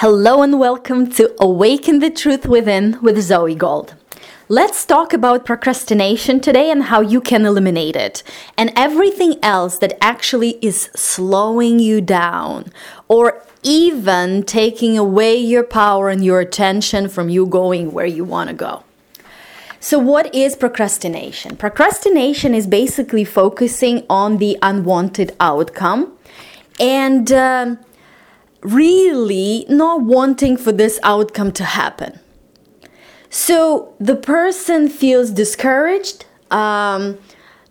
Hello 0.00 0.42
and 0.42 0.60
welcome 0.60 1.08
to 1.12 1.34
Awaken 1.40 2.00
the 2.00 2.10
Truth 2.10 2.44
Within 2.44 2.98
with 3.00 3.16
Zoey 3.16 3.56
Gold. 3.56 3.94
Let's 4.46 4.84
talk 4.84 5.14
about 5.14 5.46
procrastination 5.46 6.38
today 6.38 6.70
and 6.70 6.82
how 6.82 7.00
you 7.00 7.18
can 7.18 7.46
eliminate 7.46 7.96
it, 7.96 8.22
and 8.58 8.74
everything 8.76 9.42
else 9.42 9.78
that 9.78 9.96
actually 10.02 10.58
is 10.60 10.90
slowing 10.94 11.78
you 11.78 12.02
down 12.02 12.74
or 13.08 13.42
even 13.62 14.42
taking 14.42 14.98
away 14.98 15.34
your 15.34 15.64
power 15.64 16.10
and 16.10 16.22
your 16.22 16.40
attention 16.40 17.08
from 17.08 17.30
you 17.30 17.46
going 17.46 17.90
where 17.90 18.04
you 18.04 18.22
want 18.22 18.50
to 18.50 18.54
go. 18.54 18.84
So, 19.80 19.98
what 19.98 20.34
is 20.34 20.56
procrastination? 20.56 21.56
Procrastination 21.56 22.54
is 22.54 22.66
basically 22.66 23.24
focusing 23.24 24.04
on 24.10 24.36
the 24.36 24.58
unwanted 24.60 25.34
outcome 25.40 26.12
and 26.78 27.32
um, 27.32 27.78
really 28.66 29.64
not 29.68 30.02
wanting 30.02 30.56
for 30.56 30.72
this 30.72 30.98
outcome 31.02 31.52
to 31.52 31.64
happen. 31.64 32.18
So 33.30 33.94
the 33.98 34.16
person 34.16 34.88
feels 34.88 35.30
discouraged, 35.30 36.24
um, 36.50 37.18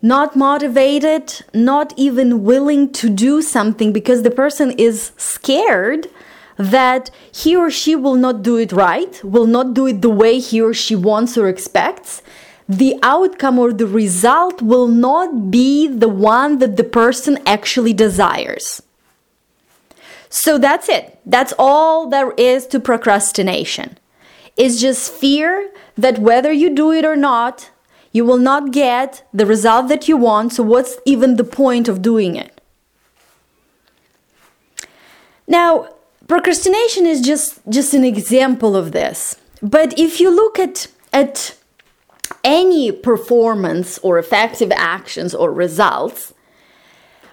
not 0.02 0.36
motivated, 0.36 1.42
not 1.52 1.92
even 1.96 2.44
willing 2.44 2.92
to 2.92 3.08
do 3.08 3.42
something 3.42 3.92
because 3.92 4.22
the 4.22 4.30
person 4.30 4.70
is 4.72 5.12
scared 5.16 6.08
that 6.56 7.10
he 7.32 7.54
or 7.56 7.70
she 7.70 7.94
will 7.94 8.14
not 8.14 8.42
do 8.42 8.56
it 8.56 8.72
right, 8.72 9.22
will 9.24 9.46
not 9.46 9.74
do 9.74 9.86
it 9.86 10.02
the 10.02 10.10
way 10.10 10.38
he 10.38 10.60
or 10.60 10.72
she 10.72 10.96
wants 10.96 11.36
or 11.36 11.48
expects. 11.48 12.22
The 12.68 12.98
outcome 13.02 13.58
or 13.58 13.72
the 13.72 13.86
result 13.86 14.62
will 14.62 14.88
not 14.88 15.50
be 15.50 15.86
the 15.86 16.08
one 16.08 16.58
that 16.58 16.76
the 16.76 16.84
person 16.84 17.38
actually 17.46 17.92
desires. 17.92 18.82
So 20.28 20.58
that's 20.58 20.88
it. 20.88 21.18
That's 21.24 21.52
all 21.58 22.08
there 22.08 22.32
is 22.32 22.66
to 22.68 22.80
procrastination. 22.80 23.98
It's 24.56 24.80
just 24.80 25.12
fear 25.12 25.70
that 25.96 26.18
whether 26.18 26.52
you 26.52 26.74
do 26.74 26.92
it 26.92 27.04
or 27.04 27.16
not, 27.16 27.70
you 28.12 28.24
will 28.24 28.38
not 28.38 28.72
get 28.72 29.26
the 29.32 29.44
result 29.44 29.88
that 29.88 30.08
you 30.08 30.16
want. 30.16 30.54
So, 30.54 30.62
what's 30.62 30.96
even 31.04 31.36
the 31.36 31.44
point 31.44 31.86
of 31.86 32.00
doing 32.00 32.36
it? 32.36 32.60
Now, 35.46 35.88
procrastination 36.26 37.06
is 37.06 37.20
just, 37.20 37.60
just 37.68 37.94
an 37.94 38.04
example 38.04 38.74
of 38.74 38.92
this. 38.92 39.36
But 39.62 39.98
if 39.98 40.18
you 40.18 40.34
look 40.34 40.58
at, 40.58 40.88
at 41.12 41.56
any 42.42 42.90
performance 42.90 43.98
or 43.98 44.18
effective 44.18 44.72
actions 44.74 45.34
or 45.34 45.52
results, 45.52 46.32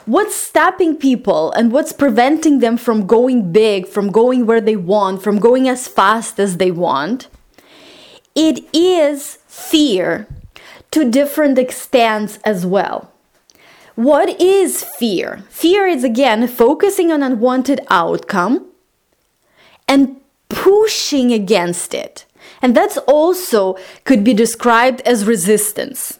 what's 0.05 0.35
stopping 0.35 0.95
people 0.95 1.51
and 1.51 1.71
what's 1.71 1.93
preventing 1.93 2.59
them 2.59 2.77
from 2.77 3.07
going 3.07 3.51
big, 3.51 3.87
from 3.87 4.11
going 4.11 4.45
where 4.45 4.61
they 4.61 4.75
want, 4.75 5.21
from 5.21 5.39
going 5.39 5.67
as 5.67 5.87
fast 5.87 6.39
as 6.39 6.57
they 6.57 6.71
want? 6.71 7.27
It 8.35 8.63
is 8.73 9.37
fear 9.47 10.27
to 10.91 11.09
different 11.09 11.57
extents 11.57 12.39
as 12.43 12.65
well. 12.65 13.11
What 13.95 14.41
is 14.41 14.83
fear? 14.83 15.43
Fear 15.49 15.87
is 15.87 16.03
again 16.03 16.47
focusing 16.47 17.11
on 17.11 17.21
unwanted 17.21 17.81
outcome 17.89 18.67
and 19.87 20.19
pushing 20.49 21.31
against 21.31 21.93
it. 21.93 22.25
And 22.61 22.75
that's 22.75 22.97
also 22.99 23.77
could 24.03 24.23
be 24.23 24.33
described 24.33 25.01
as 25.01 25.25
resistance. 25.25 26.19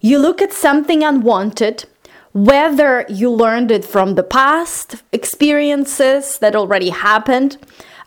You 0.00 0.18
look 0.18 0.40
at 0.40 0.52
something 0.52 1.02
unwanted, 1.02 1.86
whether 2.34 3.06
you 3.08 3.30
learned 3.30 3.70
it 3.70 3.84
from 3.84 4.16
the 4.16 4.22
past 4.22 4.96
experiences 5.12 6.38
that 6.40 6.56
already 6.56 6.90
happened 6.90 7.56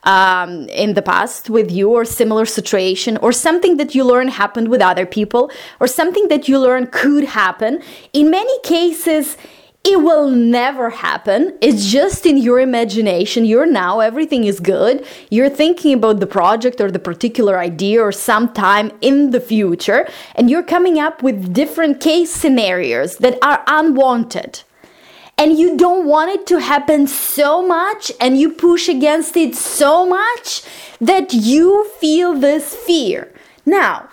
um, 0.03 0.67
in 0.69 0.93
the 0.93 1.01
past 1.01 1.49
with 1.49 1.71
you 1.71 1.91
or 1.91 2.03
similar 2.03 2.45
situation 2.45 3.17
or 3.17 3.31
something 3.31 3.77
that 3.77 3.95
you 3.95 4.03
learned 4.03 4.31
happened 4.31 4.67
with 4.67 4.81
other 4.81 5.05
people 5.05 5.49
or 5.79 5.87
something 5.87 6.27
that 6.27 6.47
you 6.47 6.59
learned 6.59 6.91
could 6.91 7.23
happen. 7.23 7.81
In 8.11 8.29
many 8.29 8.59
cases 8.61 9.37
it 9.87 10.01
will 10.01 10.29
never 10.29 10.89
happen. 10.89 11.57
It's 11.61 11.89
just 11.89 12.25
in 12.25 12.35
your 12.37 12.59
imagination. 12.59 13.45
You're 13.45 13.65
now, 13.65 14.01
everything 14.01 14.43
is 14.43 14.59
good. 14.59 15.05
You're 15.29 15.49
thinking 15.49 15.93
about 15.93 16.19
the 16.19 16.27
project 16.27 16.81
or 16.81 16.91
the 16.91 16.99
particular 16.99 17.57
idea 17.57 18.01
or 18.01 18.11
sometime 18.11 18.91
in 18.99 19.31
the 19.31 19.39
future, 19.39 20.05
and 20.35 20.49
you're 20.49 20.61
coming 20.75 20.99
up 20.99 21.23
with 21.23 21.53
different 21.53 22.01
case 22.01 22.31
scenarios 22.31 23.17
that 23.17 23.37
are 23.41 23.63
unwanted. 23.65 24.63
And 25.37 25.57
you 25.57 25.77
don't 25.77 26.05
want 26.05 26.31
it 26.31 26.45
to 26.47 26.59
happen 26.59 27.07
so 27.07 27.65
much, 27.65 28.11
and 28.19 28.37
you 28.37 28.51
push 28.51 28.89
against 28.89 29.37
it 29.37 29.55
so 29.55 30.05
much 30.05 30.63
that 30.99 31.33
you 31.33 31.89
feel 32.01 32.33
this 32.33 32.75
fear. 32.75 33.33
Now, 33.65 34.09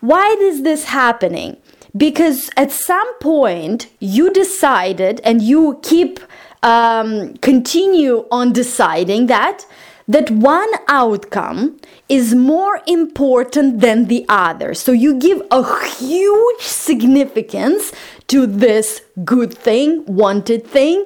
why 0.00 0.36
is 0.38 0.62
this 0.62 0.84
happening? 0.84 1.56
Because 1.96 2.50
at 2.56 2.70
some 2.70 3.14
point 3.18 3.88
you 3.98 4.32
decided 4.32 5.20
and 5.24 5.42
you 5.42 5.80
keep 5.82 6.20
um, 6.62 7.34
continue 7.38 8.26
on 8.30 8.52
deciding 8.52 9.26
that 9.26 9.66
that 10.06 10.30
one 10.30 10.70
outcome 10.88 11.78
is 12.08 12.34
more 12.34 12.80
important 12.88 13.78
than 13.80 14.06
the 14.06 14.26
other. 14.28 14.74
So 14.74 14.90
you 14.90 15.14
give 15.18 15.40
a 15.52 15.62
huge 15.94 16.62
significance 16.62 17.92
to 18.26 18.44
this 18.46 19.02
good 19.24 19.54
thing, 19.54 20.04
wanted 20.06 20.66
thing, 20.66 21.04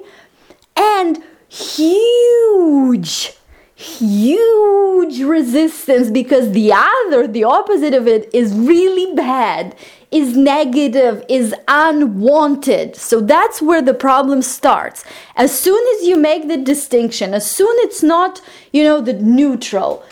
and 0.75 1.23
huge 1.49 3.37
huge 3.77 5.21
resistance 5.21 6.11
because 6.11 6.53
the 6.53 6.73
other, 6.73 7.27
the 7.27 7.45
opposite 7.45 7.93
of 7.93 8.07
it, 8.07 8.31
is 8.33 8.55
really 8.55 9.15
bad, 9.15 9.75
is 10.15 10.37
negative, 10.37 11.25
is 11.29 11.53
unwanted. 11.67 12.95
So 12.95 13.21
that's 13.21 13.61
where 13.61 13.83
the 13.83 13.93
problem 13.93 14.43
starts. 14.43 15.05
As 15.35 15.59
soon 15.59 15.85
as 15.97 16.07
you 16.07 16.17
make 16.17 16.47
the 16.47 16.57
distinction, 16.57 17.35
as 17.35 17.51
soon 17.51 17.75
it's 17.79 18.03
not, 18.03 18.41
you 18.73 18.85
know, 18.85 19.01
the 19.01 19.15
neutral. 19.15 20.05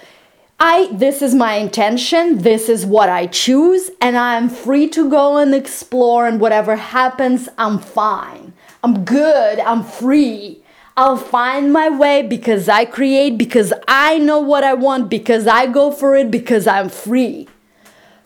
I 0.58 0.88
this 0.92 1.22
is 1.22 1.34
my 1.34 1.54
intention, 1.54 2.38
this 2.38 2.68
is 2.68 2.84
what 2.84 3.08
I 3.08 3.26
choose, 3.26 3.90
and 4.00 4.16
I'm 4.16 4.48
free 4.48 4.88
to 4.90 5.08
go 5.08 5.38
and 5.38 5.54
explore 5.54 6.26
and 6.26 6.40
whatever 6.40 6.76
happens, 6.76 7.48
I'm 7.56 7.78
fine. 7.78 8.52
I'm 8.82 9.04
good, 9.04 9.60
I'm 9.60 9.84
free. 9.84 10.62
I'll 10.96 11.16
find 11.16 11.72
my 11.72 11.88
way 11.88 12.22
because 12.22 12.68
I 12.68 12.84
create, 12.84 13.38
because 13.38 13.72
I 13.88 14.18
know 14.18 14.40
what 14.40 14.62
I 14.62 14.74
want, 14.74 15.08
because 15.08 15.46
I 15.46 15.66
go 15.66 15.90
for 15.90 16.16
it, 16.16 16.30
because 16.30 16.66
I'm 16.66 16.90
free. 16.90 17.48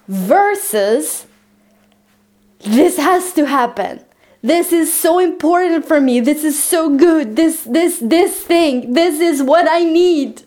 Versus, 0.08 1.26
this 2.60 2.96
has 2.96 3.32
to 3.34 3.46
happen. 3.46 4.04
This 4.42 4.72
is 4.72 4.92
so 4.92 5.18
important 5.18 5.86
for 5.86 6.00
me. 6.00 6.20
This 6.20 6.44
is 6.44 6.62
so 6.62 6.96
good. 6.96 7.36
This, 7.36 7.62
this, 7.64 7.98
this 7.98 8.42
thing, 8.42 8.92
this 8.92 9.20
is 9.20 9.42
what 9.42 9.66
I 9.68 9.80
need. 9.82 10.42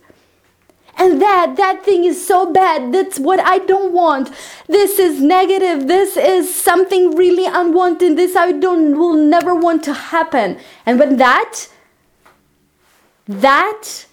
And 0.97 1.21
that, 1.21 1.55
that 1.55 1.85
thing 1.85 2.03
is 2.03 2.25
so 2.25 2.51
bad. 2.51 2.93
That's 2.93 3.19
what 3.19 3.39
I 3.39 3.59
don't 3.59 3.93
want. 3.93 4.31
This 4.67 4.99
is 4.99 5.21
negative. 5.21 5.87
This 5.87 6.17
is 6.17 6.53
something 6.53 7.15
really 7.15 7.45
unwanted. 7.45 8.17
This 8.17 8.35
I 8.35 8.51
don't, 8.51 8.97
will 8.97 9.15
never 9.15 9.55
want 9.55 9.83
to 9.85 9.93
happen. 9.93 10.59
And 10.85 10.99
when 10.99 11.17
that 11.17 11.69
that 13.29 14.07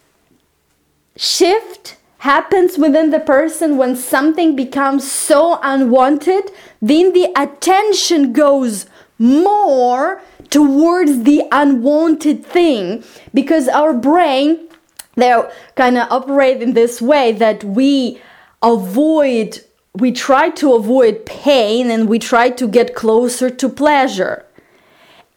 shift 1.16 1.96
happens 2.26 2.76
within 2.76 3.10
the 3.10 3.20
person 3.20 3.76
when 3.76 3.94
something 3.94 4.56
becomes 4.56 5.08
so 5.10 5.60
unwanted, 5.62 6.50
then 6.82 7.12
the 7.12 7.28
attention 7.36 8.32
goes 8.32 8.86
more 9.16 10.20
towards 10.50 11.22
the 11.22 11.42
unwanted 11.52 12.44
thing 12.44 13.04
because 13.32 13.68
our 13.68 13.92
brain 13.92 14.68
they 15.14 15.32
kind 15.76 15.96
of 15.96 16.10
operate 16.10 16.60
in 16.60 16.74
this 16.74 17.00
way 17.00 17.30
that 17.32 17.62
we 17.62 18.20
avoid 18.62 19.60
we 19.94 20.10
try 20.12 20.50
to 20.50 20.74
avoid 20.74 21.24
pain 21.24 21.90
and 21.90 22.08
we 22.08 22.18
try 22.18 22.50
to 22.50 22.66
get 22.68 22.94
closer 22.94 23.48
to 23.48 23.68
pleasure 23.68 24.45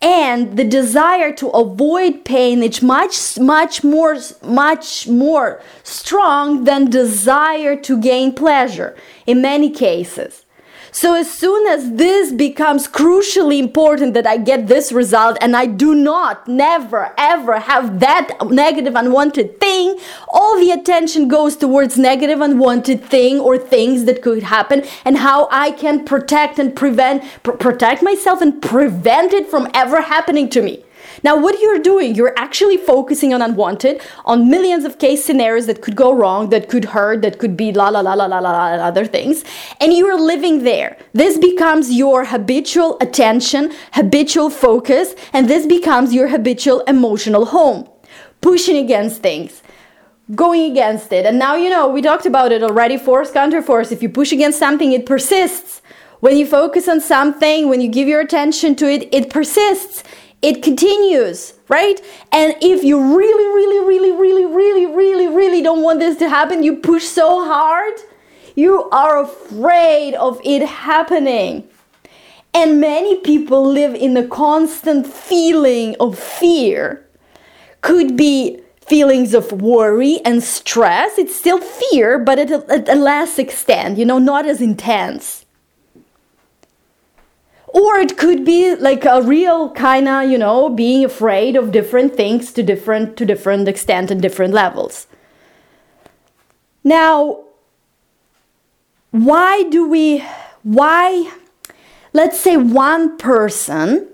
and 0.01 0.55
the 0.55 0.63
desire 0.63 1.33
to 1.33 1.49
avoid 1.49 2.23
pain 2.23 2.63
is 2.63 2.81
much 2.81 3.37
much 3.37 3.83
more 3.83 4.17
much 4.43 5.07
more 5.07 5.61
strong 5.83 6.63
than 6.63 6.89
desire 6.89 7.75
to 7.75 7.99
gain 7.99 8.33
pleasure 8.33 8.95
in 9.25 9.41
many 9.41 9.69
cases 9.69 10.45
so 10.91 11.13
as 11.13 11.31
soon 11.31 11.67
as 11.67 11.93
this 11.93 12.31
becomes 12.31 12.87
crucially 12.87 13.59
important 13.59 14.13
that 14.13 14.27
I 14.27 14.37
get 14.37 14.67
this 14.67 14.91
result 14.91 15.37
and 15.41 15.55
I 15.55 15.65
do 15.65 15.93
not 15.95 16.47
never 16.47 17.13
ever 17.17 17.59
have 17.59 17.99
that 17.99 18.37
negative 18.49 18.95
unwanted 18.95 19.59
thing, 19.59 19.99
all 20.27 20.57
the 20.59 20.71
attention 20.71 21.27
goes 21.27 21.55
towards 21.55 21.97
negative 21.97 22.41
unwanted 22.41 23.03
thing 23.03 23.39
or 23.39 23.57
things 23.57 24.05
that 24.05 24.21
could 24.21 24.43
happen 24.43 24.83
and 25.05 25.17
how 25.17 25.47
I 25.51 25.71
can 25.71 26.05
protect 26.05 26.59
and 26.59 26.75
prevent 26.75 27.23
pr- 27.43 27.51
protect 27.51 28.01
myself 28.01 28.41
and 28.41 28.61
prevent 28.61 29.33
it 29.33 29.47
from 29.47 29.69
ever 29.73 30.01
happening 30.01 30.49
to 30.49 30.61
me. 30.61 30.83
Now, 31.23 31.37
what 31.37 31.59
you're 31.61 31.79
doing, 31.79 32.15
you're 32.15 32.33
actually 32.37 32.77
focusing 32.77 33.33
on 33.33 33.41
unwanted, 33.41 34.01
on 34.25 34.49
millions 34.49 34.85
of 34.85 34.99
case 34.99 35.25
scenarios 35.25 35.65
that 35.67 35.81
could 35.81 35.95
go 35.95 36.13
wrong, 36.13 36.49
that 36.49 36.69
could 36.69 36.85
hurt, 36.85 37.21
that 37.21 37.39
could 37.39 37.57
be 37.57 37.71
la 37.71 37.89
la 37.89 38.01
la 38.01 38.13
la 38.13 38.25
la 38.25 38.39
la, 38.39 38.51
la 38.51 38.83
other 38.83 39.05
things, 39.05 39.43
and 39.79 39.93
you're 39.93 40.19
living 40.19 40.63
there. 40.63 40.97
This 41.13 41.37
becomes 41.37 41.91
your 41.91 42.25
habitual 42.25 42.97
attention, 43.01 43.73
habitual 43.93 44.49
focus, 44.49 45.15
and 45.33 45.49
this 45.49 45.65
becomes 45.65 46.13
your 46.13 46.29
habitual 46.29 46.81
emotional 46.81 47.45
home. 47.45 47.89
Pushing 48.41 48.77
against 48.77 49.21
things 49.21 49.61
going 50.35 50.69
against 50.69 51.11
it. 51.11 51.25
And 51.25 51.39
now, 51.39 51.55
you 51.55 51.69
know, 51.69 51.87
we 51.87 52.01
talked 52.01 52.25
about 52.25 52.51
it 52.51 52.61
already 52.61 52.97
force, 52.97 53.31
counter 53.31 53.61
force. 53.61 53.91
If 53.91 54.03
you 54.03 54.09
push 54.09 54.31
against 54.31 54.59
something, 54.59 54.91
it 54.91 55.05
persists. 55.05 55.81
When 56.19 56.37
you 56.37 56.45
focus 56.45 56.87
on 56.89 56.99
something, 56.99 57.69
when 57.69 57.81
you 57.81 57.87
give 57.87 58.07
your 58.07 58.19
attention 58.19 58.75
to 58.75 58.89
it, 58.89 59.07
it 59.13 59.29
persists. 59.29 60.03
It 60.41 60.63
continues, 60.63 61.53
right? 61.67 61.99
And 62.31 62.55
if 62.61 62.83
you 62.83 63.17
really, 63.17 63.47
really, 63.55 63.85
really, 63.85 64.11
really, 64.11 64.45
really, 64.45 64.85
really, 64.85 65.27
really 65.27 65.61
don't 65.61 65.81
want 65.81 65.99
this 65.99 66.17
to 66.17 66.29
happen, 66.29 66.63
you 66.63 66.77
push 66.77 67.03
so 67.03 67.43
hard, 67.43 67.93
you 68.55 68.89
are 68.89 69.21
afraid 69.21 70.15
of 70.15 70.39
it 70.45 70.65
happening. 70.65 71.67
And 72.53 72.79
many 72.79 73.17
people 73.17 73.65
live 73.65 73.93
in 73.93 74.15
a 74.17 74.27
constant 74.27 75.05
feeling 75.05 75.95
of 75.99 76.17
fear. 76.17 77.05
Could 77.81 78.17
be 78.17 78.61
feelings 78.81 79.33
of 79.33 79.51
worry 79.51 80.19
and 80.25 80.41
stress. 80.41 81.17
It's 81.17 81.35
still 81.35 81.59
fear, 81.59 82.17
but 82.17 82.39
at 82.39 82.49
a, 82.49 82.65
at 82.71 82.89
a 82.89 82.95
less 82.95 83.37
extent, 83.37 83.97
you 83.97 84.05
know, 84.05 84.17
not 84.17 84.45
as 84.47 84.61
intense. 84.61 85.38
Or 87.71 87.97
it 87.97 88.17
could 88.17 88.45
be 88.45 88.75
like 88.75 89.05
a 89.05 89.21
real 89.21 89.71
kind 89.71 90.07
of, 90.07 90.29
you 90.29 90.39
know, 90.39 90.69
being 90.69 91.05
afraid 91.05 91.55
of 91.55 91.71
different 91.71 92.15
things 92.15 92.51
to 92.53 92.63
different 92.63 93.15
to 93.17 93.25
different 93.25 93.67
extent 93.67 94.09
and 94.09 94.21
different 94.21 94.53
levels. 94.53 95.05
Now, 96.83 97.43
why 99.11 99.63
do 99.69 99.87
we 99.87 100.23
why 100.63 101.31
let's 102.13 102.39
say 102.39 102.57
one 102.57 103.17
person 103.17 104.07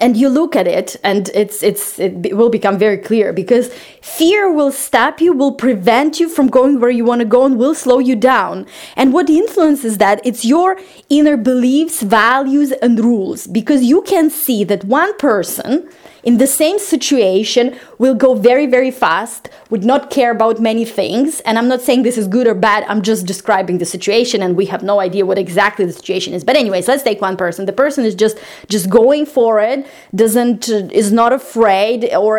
and 0.00 0.16
you 0.16 0.28
look 0.28 0.56
at 0.56 0.66
it 0.66 0.96
and 1.02 1.30
it's 1.34 1.62
it's 1.62 1.98
it 1.98 2.36
will 2.36 2.50
become 2.50 2.78
very 2.78 2.98
clear 2.98 3.32
because 3.32 3.72
fear 4.00 4.50
will 4.50 4.72
stop 4.72 5.20
you 5.20 5.32
will 5.32 5.52
prevent 5.52 6.20
you 6.20 6.28
from 6.28 6.48
going 6.48 6.80
where 6.80 6.90
you 6.90 7.04
want 7.04 7.20
to 7.20 7.24
go 7.24 7.44
and 7.44 7.58
will 7.58 7.74
slow 7.74 7.98
you 7.98 8.16
down. 8.16 8.66
And 8.96 9.12
what 9.12 9.28
influences 9.28 9.98
that 9.98 10.20
it's 10.24 10.44
your 10.44 10.78
inner 11.08 11.36
beliefs 11.36 12.02
values 12.02 12.72
and 12.72 12.98
rules. 12.98 13.46
Because 13.46 13.84
you 13.84 14.02
can 14.02 14.30
see 14.30 14.64
that 14.64 14.84
one 14.84 15.16
person 15.18 15.88
in 16.28 16.36
the 16.36 16.46
same 16.46 16.78
situation 16.78 17.64
will 18.02 18.14
go 18.14 18.30
very 18.34 18.66
very 18.66 18.90
fast 18.90 19.42
would 19.70 19.84
not 19.92 20.10
care 20.16 20.30
about 20.38 20.60
many 20.70 20.84
things. 20.84 21.40
And 21.46 21.54
i'm 21.58 21.68
not 21.74 21.80
saying 21.86 22.00
this 22.02 22.18
is 22.22 22.26
good 22.36 22.46
or 22.52 22.56
bad 22.68 22.80
i'm 22.90 23.02
just 23.10 23.22
describing 23.32 23.76
the 23.82 23.88
situation 23.96 24.38
and 24.44 24.50
we 24.60 24.66
have 24.72 24.82
no 24.92 24.96
idea 25.08 25.22
what 25.30 25.38
exactly 25.46 25.84
the 25.90 25.96
situation 26.00 26.30
is. 26.34 26.44
But 26.48 26.56
anyways 26.62 26.86
let's 26.90 27.04
take 27.08 27.20
one 27.28 27.36
person. 27.44 27.60
The 27.72 27.78
person 27.84 28.02
is 28.10 28.14
just 28.24 28.36
just 28.74 28.86
going 29.00 29.24
for 29.36 29.50
it 29.70 29.86
doesn't 30.22 30.68
is 31.02 31.10
not 31.20 31.32
afraid 31.40 31.98
or 32.24 32.32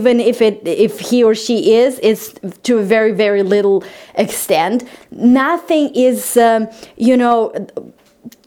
even 0.00 0.14
if 0.32 0.42
it 0.48 0.56
if 0.86 0.92
he 1.08 1.18
or 1.28 1.34
she 1.46 1.56
is 1.82 1.98
is 2.10 2.34
to 2.66 2.72
a 2.78 2.84
very 2.94 3.12
very 3.24 3.44
little 3.54 3.78
extent. 4.24 4.78
Nothing 5.42 5.84
is 5.94 6.36
um, 6.36 6.68
you 7.08 7.16
know 7.16 7.38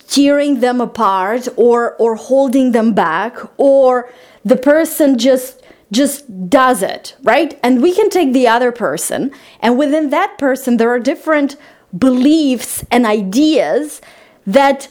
tearing 0.08 0.60
them 0.60 0.82
apart 0.82 1.48
or 1.56 1.96
or 1.96 2.16
holding 2.16 2.72
them 2.72 2.94
back 2.94 3.38
or 3.58 4.10
the 4.46 4.58
person 4.58 5.18
just 5.18 5.62
just 5.92 6.50
does 6.50 6.82
it, 6.82 7.16
right? 7.22 7.60
And 7.62 7.82
we 7.82 7.94
can 7.94 8.10
take 8.10 8.34
the 8.34 8.48
other 8.48 8.72
person, 8.72 9.32
and 9.60 9.78
within 9.78 10.10
that 10.10 10.38
person, 10.38 10.78
there 10.78 10.90
are 10.90 11.00
different 11.00 11.56
beliefs 11.96 12.84
and 12.90 13.06
ideas 13.06 14.02
that 14.48 14.88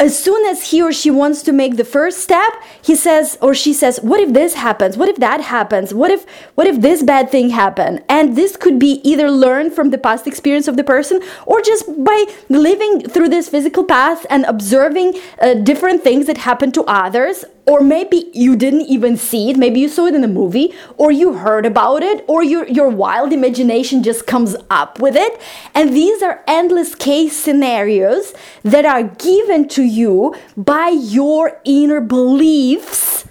as 0.00 0.18
soon 0.18 0.44
as 0.46 0.70
he 0.70 0.82
or 0.82 0.92
she 0.92 1.10
wants 1.10 1.42
to 1.42 1.52
make 1.52 1.76
the 1.76 1.84
first 1.84 2.18
step 2.18 2.52
he 2.82 2.96
says 2.96 3.36
or 3.42 3.54
she 3.54 3.72
says 3.72 4.00
what 4.00 4.18
if 4.18 4.32
this 4.32 4.54
happens? 4.54 4.96
What 4.96 5.08
if 5.08 5.16
that 5.16 5.40
happens? 5.42 5.92
What 5.92 6.10
if 6.10 6.24
what 6.54 6.66
if 6.66 6.80
this 6.80 7.02
bad 7.02 7.30
thing 7.30 7.50
happened? 7.50 8.02
And 8.08 8.34
this 8.34 8.56
could 8.56 8.78
be 8.78 9.00
either 9.04 9.30
learned 9.30 9.74
from 9.74 9.90
the 9.90 9.98
past 9.98 10.26
experience 10.26 10.66
of 10.66 10.76
the 10.76 10.84
person 10.84 11.20
or 11.46 11.60
just 11.60 11.84
by 12.02 12.24
living 12.48 13.08
through 13.08 13.28
this 13.28 13.48
physical 13.48 13.84
path 13.84 14.24
and 14.30 14.44
observing 14.46 15.20
uh, 15.40 15.54
different 15.54 16.02
things 16.02 16.26
that 16.26 16.38
happen 16.38 16.72
to 16.72 16.82
others 16.84 17.44
or 17.70 17.80
maybe 17.80 18.28
you 18.34 18.56
didn't 18.56 18.88
even 18.94 19.16
see 19.16 19.48
it. 19.48 19.56
Maybe 19.56 19.78
you 19.78 19.88
saw 19.88 20.06
it 20.06 20.14
in 20.16 20.24
a 20.24 20.28
movie 20.28 20.74
or 20.96 21.12
you 21.12 21.34
heard 21.34 21.64
about 21.64 22.02
it 22.02 22.24
or 22.26 22.42
your, 22.42 22.66
your 22.66 22.88
wild 22.88 23.32
imagination 23.32 24.02
just 24.02 24.26
comes 24.26 24.56
up 24.70 24.98
with 24.98 25.14
it. 25.14 25.40
And 25.72 25.94
these 25.94 26.20
are 26.20 26.42
endless 26.48 26.96
case 26.96 27.36
scenarios 27.36 28.34
that 28.64 28.84
are 28.84 29.04
given 29.04 29.68
to 29.68 29.84
you 29.84 30.34
by 30.56 30.88
your 30.88 31.60
inner 31.64 32.00
beliefs 32.00 33.24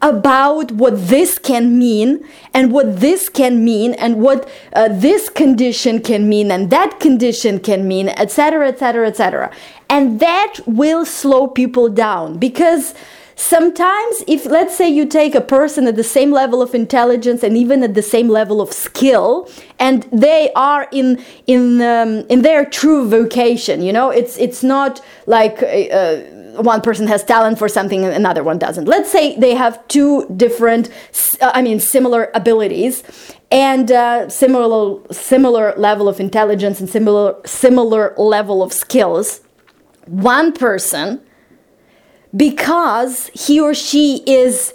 about 0.00 0.70
what 0.70 1.08
this 1.08 1.36
can 1.36 1.76
mean 1.76 2.24
and 2.54 2.70
what 2.70 3.00
this 3.00 3.28
can 3.28 3.64
mean 3.64 3.94
and 3.94 4.22
what 4.22 4.48
uh, 4.74 4.86
this 4.90 5.28
condition 5.28 6.00
can 6.00 6.28
mean 6.28 6.52
and 6.52 6.70
that 6.70 6.98
condition 7.00 7.58
can 7.58 7.86
mean 7.86 8.08
etc 8.08 8.66
etc 8.66 9.06
etc 9.06 9.50
and 9.88 10.18
that 10.18 10.54
will 10.66 11.06
slow 11.06 11.46
people 11.46 11.88
down 11.88 12.36
because 12.36 12.94
Sometimes, 13.42 14.22
if 14.28 14.46
let's 14.46 14.76
say 14.76 14.88
you 14.88 15.04
take 15.04 15.34
a 15.34 15.40
person 15.40 15.88
at 15.88 15.96
the 15.96 16.04
same 16.04 16.30
level 16.30 16.62
of 16.62 16.76
intelligence 16.76 17.42
and 17.42 17.56
even 17.56 17.82
at 17.82 17.94
the 17.94 18.00
same 18.00 18.28
level 18.28 18.60
of 18.60 18.72
skill, 18.72 19.50
and 19.80 20.04
they 20.12 20.52
are 20.54 20.86
in 20.92 21.20
in 21.48 21.82
um, 21.82 22.24
in 22.28 22.42
their 22.42 22.64
true 22.64 23.08
vocation, 23.08 23.82
you 23.82 23.92
know, 23.92 24.10
it's 24.10 24.38
it's 24.38 24.62
not 24.62 25.00
like. 25.26 25.60
Uh, 25.62 26.22
one 26.56 26.82
person 26.82 27.06
has 27.06 27.24
talent 27.24 27.58
for 27.58 27.66
something 27.66 28.04
and 28.04 28.12
another 28.14 28.44
one 28.44 28.58
doesn't. 28.58 28.84
Let's 28.84 29.10
say 29.10 29.34
they 29.38 29.54
have 29.54 29.88
two 29.88 30.26
different, 30.36 30.90
uh, 31.40 31.50
I 31.54 31.62
mean, 31.62 31.80
similar 31.80 32.30
abilities 32.34 33.02
and 33.50 33.90
uh, 33.90 34.28
similar 34.28 35.00
similar 35.10 35.74
level 35.78 36.10
of 36.10 36.20
intelligence 36.20 36.78
and 36.78 36.90
similar 36.90 37.40
similar 37.46 38.14
level 38.18 38.62
of 38.62 38.70
skills. 38.70 39.40
One 40.04 40.52
person 40.52 41.22
because 42.34 43.30
he 43.34 43.60
or 43.60 43.74
she 43.74 44.22
is 44.26 44.74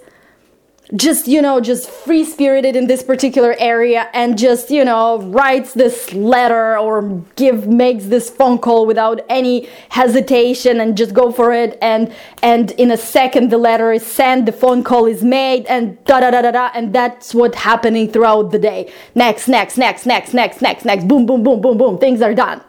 just 0.95 1.27
you 1.27 1.42
know 1.42 1.59
just 1.59 1.89
free 1.89 2.24
spirited 2.24 2.74
in 2.74 2.88
this 2.88 3.04
particular 3.04 3.56
area 3.59 4.09
and 4.13 4.38
just 4.38 4.69
you 4.71 4.86
know 4.86 5.19
writes 5.24 5.74
this 5.74 6.13
letter 6.13 6.77
or 6.77 7.22
give 7.36 7.67
makes 7.67 8.05
this 8.05 8.29
phone 8.29 8.58
call 8.58 8.86
without 8.86 9.20
any 9.27 9.67
hesitation 9.89 10.79
and 10.79 10.96
just 10.96 11.13
go 11.13 11.32
for 11.32 11.51
it. 11.51 11.77
And 11.82 12.13
and 12.41 12.72
in 12.72 12.89
a 12.91 12.98
second 12.98 13.51
the 13.51 13.58
letter 13.58 13.91
is 13.91 14.05
sent 14.05 14.46
the 14.46 14.53
phone 14.53 14.82
call 14.82 15.05
is 15.05 15.24
made 15.24 15.65
and 15.65 16.01
da 16.05 16.22
da 16.22 16.32
da 16.32 16.41
da 16.41 16.51
da 16.51 16.72
and 16.74 16.93
that's 16.93 17.36
what 17.36 17.55
happening 17.55 18.10
throughout 18.10 18.51
the 18.51 18.60
day. 18.60 18.91
Next 19.13 19.50
next 19.50 19.77
next 19.77 20.05
next 20.05 20.34
next 20.34 20.62
next 20.62 20.86
next. 20.86 21.08
Boom 21.08 21.25
boom 21.25 21.43
boom 21.43 21.60
boom 21.60 21.77
boom. 21.77 21.98
Things 21.98 22.22
are 22.22 22.34
done. 22.34 22.62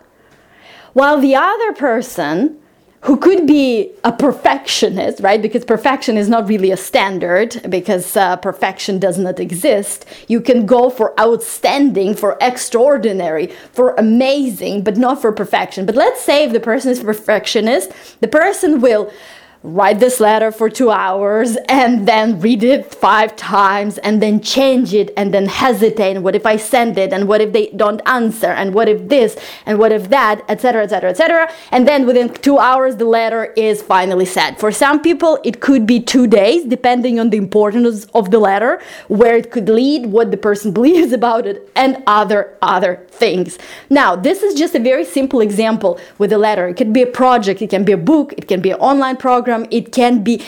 While 0.92 1.20
the 1.20 1.36
other 1.36 1.72
person 1.72 2.58
who 3.02 3.16
could 3.16 3.46
be 3.46 3.92
a 4.02 4.12
perfectionist, 4.12 5.20
right? 5.20 5.40
Because 5.40 5.64
perfection 5.64 6.16
is 6.16 6.28
not 6.28 6.48
really 6.48 6.72
a 6.72 6.76
standard, 6.76 7.60
because 7.68 8.16
uh, 8.16 8.36
perfection 8.36 8.98
does 8.98 9.18
not 9.18 9.38
exist. 9.38 10.04
You 10.26 10.40
can 10.40 10.66
go 10.66 10.90
for 10.90 11.18
outstanding, 11.20 12.14
for 12.14 12.36
extraordinary, 12.40 13.46
for 13.72 13.94
amazing, 13.94 14.82
but 14.82 14.96
not 14.96 15.22
for 15.22 15.32
perfection. 15.32 15.86
But 15.86 15.94
let's 15.94 16.20
say 16.20 16.44
if 16.44 16.52
the 16.52 16.60
person 16.60 16.90
is 16.90 17.00
perfectionist, 17.00 17.92
the 18.20 18.28
person 18.28 18.80
will 18.80 19.12
write 19.68 20.00
this 20.00 20.20
letter 20.20 20.50
for 20.50 20.68
two 20.68 20.90
hours 20.90 21.56
and 21.68 22.08
then 22.08 22.40
read 22.40 22.64
it 22.64 22.94
five 22.94 23.36
times 23.36 23.98
and 23.98 24.22
then 24.22 24.40
change 24.40 24.94
it 24.94 25.12
and 25.16 25.32
then 25.32 25.46
hesitate. 25.46 26.18
What 26.18 26.34
if 26.34 26.46
i 26.46 26.56
send 26.56 26.98
it? 26.98 27.12
And 27.12 27.28
what 27.28 27.40
if 27.40 27.52
they 27.52 27.68
don't 27.76 28.00
answer? 28.06 28.48
And 28.48 28.74
what 28.74 28.88
if 28.88 29.08
this? 29.08 29.36
And 29.66 29.78
what 29.78 29.92
if 29.92 30.08
that? 30.10 30.42
Etc 30.48 30.82
etc 30.82 31.10
etc 31.10 31.52
and 31.72 31.86
then 31.86 32.06
within 32.06 32.32
two 32.32 32.58
hours 32.58 32.96
the 32.96 33.04
letter 33.04 33.52
is 33.56 33.82
finally 33.82 34.24
sent 34.24 34.58
for 34.58 34.70
some 34.72 35.00
people 35.00 35.38
it 35.44 35.60
could 35.60 35.86
be 35.86 36.00
two 36.00 36.26
days 36.26 36.64
depending 36.64 37.20
on 37.20 37.30
the 37.30 37.36
importance 37.36 38.04
of 38.14 38.30
the 38.30 38.38
letter 38.38 38.80
where 39.08 39.36
it 39.36 39.50
could 39.50 39.68
lead 39.68 40.06
what 40.06 40.30
the 40.30 40.36
person 40.36 40.72
believes 40.78 41.12
about 41.12 41.46
it 41.46 41.70
and 41.76 42.02
other 42.06 42.56
other 42.62 43.06
things. 43.10 43.58
Now 43.90 44.16
this 44.16 44.42
is 44.42 44.54
just 44.54 44.74
a 44.74 44.78
very 44.78 45.04
simple 45.04 45.40
example 45.40 45.98
with 46.18 46.32
a 46.32 46.38
letter. 46.38 46.68
It 46.68 46.76
could 46.76 46.92
be 46.92 47.02
a 47.02 47.06
project. 47.06 47.60
It 47.62 47.70
can 47.70 47.84
be 47.84 47.92
a 47.92 48.02
book. 48.12 48.32
It 48.36 48.48
can 48.48 48.60
be 48.60 48.70
an 48.70 48.80
online 48.80 49.16
program 49.58 49.68
it 49.70 49.92
can 49.92 50.22
be 50.22 50.42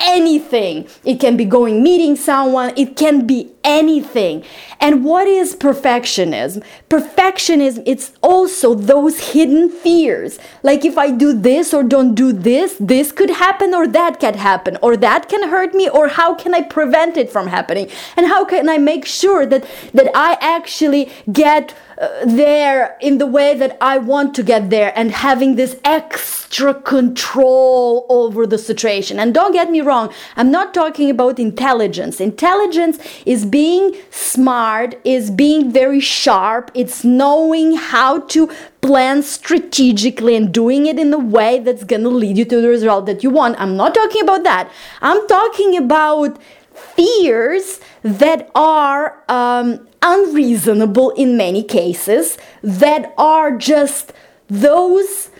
anything. 0.00 0.86
It 1.04 1.20
can 1.20 1.36
be 1.36 1.44
going 1.44 1.82
meeting 1.82 2.16
someone, 2.16 2.72
it 2.76 2.96
can 2.96 3.26
be 3.26 3.53
anything. 3.64 4.44
And 4.80 5.04
what 5.04 5.26
is 5.26 5.56
perfectionism? 5.56 6.62
Perfectionism, 6.90 7.82
it's 7.86 8.12
also 8.22 8.74
those 8.74 9.32
hidden 9.32 9.70
fears. 9.70 10.38
Like 10.62 10.84
if 10.84 10.98
I 10.98 11.10
do 11.10 11.32
this 11.32 11.72
or 11.72 11.82
don't 11.82 12.14
do 12.14 12.32
this, 12.32 12.76
this 12.78 13.10
could 13.10 13.30
happen 13.30 13.74
or 13.74 13.86
that 13.88 14.20
can 14.20 14.34
happen, 14.34 14.76
or 14.82 14.96
that 14.96 15.28
can 15.28 15.48
hurt 15.48 15.74
me, 15.74 15.88
or 15.88 16.08
how 16.08 16.34
can 16.34 16.54
I 16.54 16.62
prevent 16.62 17.16
it 17.16 17.30
from 17.30 17.46
happening? 17.46 17.88
And 18.16 18.26
how 18.26 18.44
can 18.44 18.68
I 18.68 18.78
make 18.78 19.06
sure 19.06 19.46
that, 19.46 19.64
that 19.94 20.10
I 20.14 20.36
actually 20.40 21.10
get 21.32 21.74
uh, 21.96 22.08
there 22.26 22.96
in 23.00 23.18
the 23.18 23.26
way 23.26 23.54
that 23.56 23.76
I 23.80 23.98
want 23.98 24.34
to 24.34 24.42
get 24.42 24.68
there 24.68 24.92
and 24.96 25.12
having 25.12 25.54
this 25.54 25.78
extra 25.84 26.74
control 26.74 28.04
over 28.08 28.46
the 28.46 28.58
situation. 28.58 29.20
And 29.20 29.32
don't 29.32 29.52
get 29.52 29.70
me 29.70 29.80
wrong, 29.80 30.12
I'm 30.34 30.50
not 30.50 30.74
talking 30.74 31.08
about 31.08 31.38
intelligence. 31.38 32.20
Intelligence 32.20 32.98
is 33.24 33.46
being 33.54 33.94
smart, 34.10 34.96
is 35.04 35.30
being 35.30 35.70
very 35.70 36.00
sharp, 36.00 36.72
it's 36.74 37.04
knowing 37.04 37.76
how 37.76 38.18
to 38.18 38.48
plan 38.80 39.22
strategically 39.22 40.34
and 40.34 40.52
doing 40.52 40.86
it 40.86 40.98
in 40.98 41.14
a 41.14 41.18
way 41.36 41.60
that's 41.60 41.84
going 41.84 42.02
to 42.02 42.08
lead 42.08 42.36
you 42.36 42.44
to 42.44 42.60
the 42.60 42.68
result 42.68 43.06
that 43.06 43.22
you 43.22 43.30
want. 43.30 43.54
I'm 43.60 43.76
not 43.76 43.94
talking 43.94 44.22
about 44.22 44.42
that. 44.42 44.68
I'm 45.00 45.24
talking 45.28 45.76
about 45.76 46.36
fears 46.96 47.78
that 48.02 48.50
are 48.56 49.22
um, 49.28 49.86
unreasonable 50.02 51.10
in 51.10 51.36
many 51.36 51.62
cases, 51.62 52.36
that 52.60 53.14
are 53.16 53.56
just 53.56 54.12
those 54.50 55.30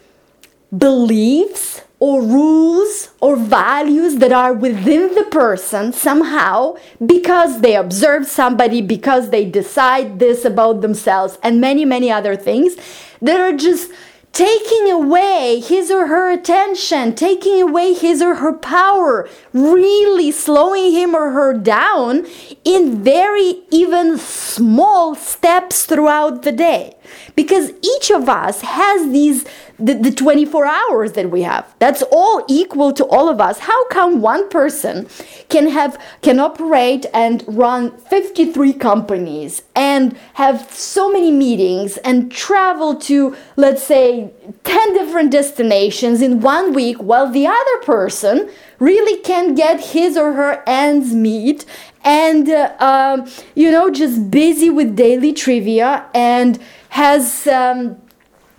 beliefs 0.71 1.83
or 2.05 2.21
rules 2.21 3.09
or 3.23 3.35
values 3.35 4.17
that 4.17 4.31
are 4.31 4.53
within 4.53 5.15
the 5.15 5.25
person 5.31 5.91
somehow 5.91 6.77
because 7.07 7.63
they 7.63 7.75
observe 7.75 8.27
somebody, 8.27 8.83
because 8.83 9.31
they 9.31 9.47
decide 9.47 10.19
this 10.19 10.45
about 10.45 10.83
themselves, 10.83 11.39
and 11.43 11.63
many, 11.63 11.83
many 11.87 12.13
other 12.13 12.37
things 12.37 12.77
that 13.23 13.41
are 13.41 13.57
just 13.57 13.91
taking 14.35 14.91
away 14.91 15.63
his 15.65 15.91
or 15.91 16.09
her 16.09 16.31
attention, 16.31 17.15
taking 17.15 17.63
away 17.63 17.95
his 17.95 18.21
or 18.21 18.35
her 18.35 18.53
power, 18.53 19.27
really 19.55 20.31
slowing 20.31 20.93
him 20.93 21.15
or 21.15 21.31
her 21.31 21.55
down 21.55 22.27
in 22.65 23.03
very 23.03 23.63
even 23.71 24.19
small 24.19 25.15
steps 25.15 25.87
throughout 25.87 26.43
the 26.43 26.53
day. 26.53 26.95
Because 27.35 27.73
each 27.83 28.11
of 28.11 28.29
us 28.29 28.61
has 28.63 29.11
these 29.11 29.45
the, 29.79 29.95
the 29.95 30.13
24 30.13 30.67
hours 30.67 31.13
that 31.13 31.31
we 31.31 31.43
have. 31.43 31.67
That's 31.79 32.03
all 32.13 32.45
equal 32.49 32.93
to 32.93 33.05
all 33.07 33.29
of 33.29 33.41
us. 33.41 33.61
How 33.61 33.89
come 33.89 34.21
one 34.21 34.49
person 34.49 35.09
can 35.49 35.69
have 35.69 36.01
can 36.23 36.39
operate 36.39 37.07
and 37.13 37.45
run 37.47 37.97
53 37.99 38.73
companies 38.75 39.63
and 39.75 40.17
have 40.35 40.71
so 40.73 41.11
many 41.11 41.31
meetings 41.31 41.97
and 41.99 42.31
travel 42.31 42.95
to 42.97 43.37
let's 43.57 43.83
say 43.83 44.31
10 44.63 44.95
different 44.95 45.31
destinations 45.31 46.23
in 46.23 46.41
one 46.41 46.73
week 46.73 46.99
while 46.99 47.31
the 47.31 47.47
other 47.47 47.79
person 47.83 48.49
really 48.79 49.21
can't 49.23 49.57
get 49.57 49.81
his 49.81 50.17
or 50.17 50.35
her 50.35 50.63
ends 50.67 51.15
meet 51.15 51.65
and 52.05 52.49
uh, 52.49 52.75
um, 52.79 53.29
you 53.55 53.71
know 53.71 53.91
just 53.91 54.31
busy 54.31 54.71
with 54.71 54.95
daily 54.95 55.33
trivia 55.33 56.07
and 56.15 56.61
has 56.95 57.49
um, 57.49 58.01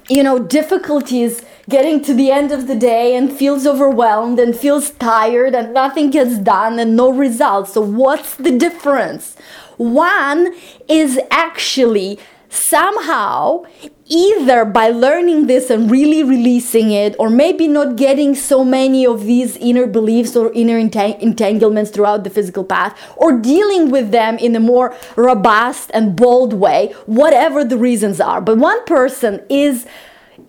you 0.10 0.22
know, 0.22 0.38
difficulties 0.38 1.42
getting 1.70 2.02
to 2.04 2.14
the 2.14 2.32
end 2.32 2.52
of 2.52 2.68
the 2.68 2.76
day 2.76 3.16
and 3.16 3.32
feels 3.32 3.66
overwhelmed 3.66 4.40
and 4.40 4.56
feels 4.56 4.92
tired 4.92 5.56
and 5.56 5.74
nothing 5.74 6.10
gets 6.10 6.38
done 6.38 6.78
and 6.78 6.98
no 6.98 7.10
results. 7.12 7.74
So, 7.74 7.82
what's 7.82 8.36
the 8.36 8.52
difference? 8.52 9.38
One 9.78 10.54
is 10.90 11.18
actually 11.32 12.20
somehow 12.56 13.64
either 14.08 14.66
by 14.66 14.90
learning 14.90 15.48
this 15.48 15.70
and 15.70 15.90
really 15.90 16.24
releasing 16.24 16.92
it 16.92 17.16
or 17.18 17.30
maybe 17.30 17.68
not 17.68 17.96
getting 17.96 18.36
so 18.36 18.64
many 18.64 19.06
of 19.06 19.26
these 19.26 19.58
inner 19.58 19.88
beliefs 19.88 20.36
or 20.36 20.52
inner 20.54 20.80
entang- 20.80 21.20
entanglements 21.20 21.90
throughout 21.92 22.24
the 22.24 22.30
physical 22.30 22.64
path 22.64 22.98
or 23.18 23.40
dealing 23.40 23.90
with 23.90 24.12
them 24.12 24.38
in 24.38 24.56
a 24.56 24.60
more 24.60 24.96
robust 25.16 25.90
and 25.94 26.16
bold 26.16 26.54
way 26.54 26.94
whatever 27.06 27.64
the 27.64 27.78
reasons 27.78 28.22
are. 28.22 28.42
But 28.42 28.58
one 28.58 28.84
person 28.86 29.44
is 29.50 29.86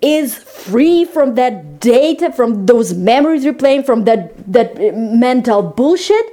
is 0.03 0.35
free 0.37 1.05
from 1.05 1.37
that 1.37 1.81
data 1.81 2.31
from 2.33 2.67
those 2.67 2.93
memories 2.93 3.45
replaying 3.45 3.87
from 3.87 4.05
that 4.05 4.35
that 4.53 4.77
mental 4.95 5.63
bullshit 5.63 6.27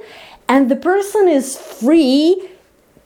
and 0.48 0.70
the 0.70 0.76
person 0.76 1.28
is 1.28 1.56
free 1.56 2.50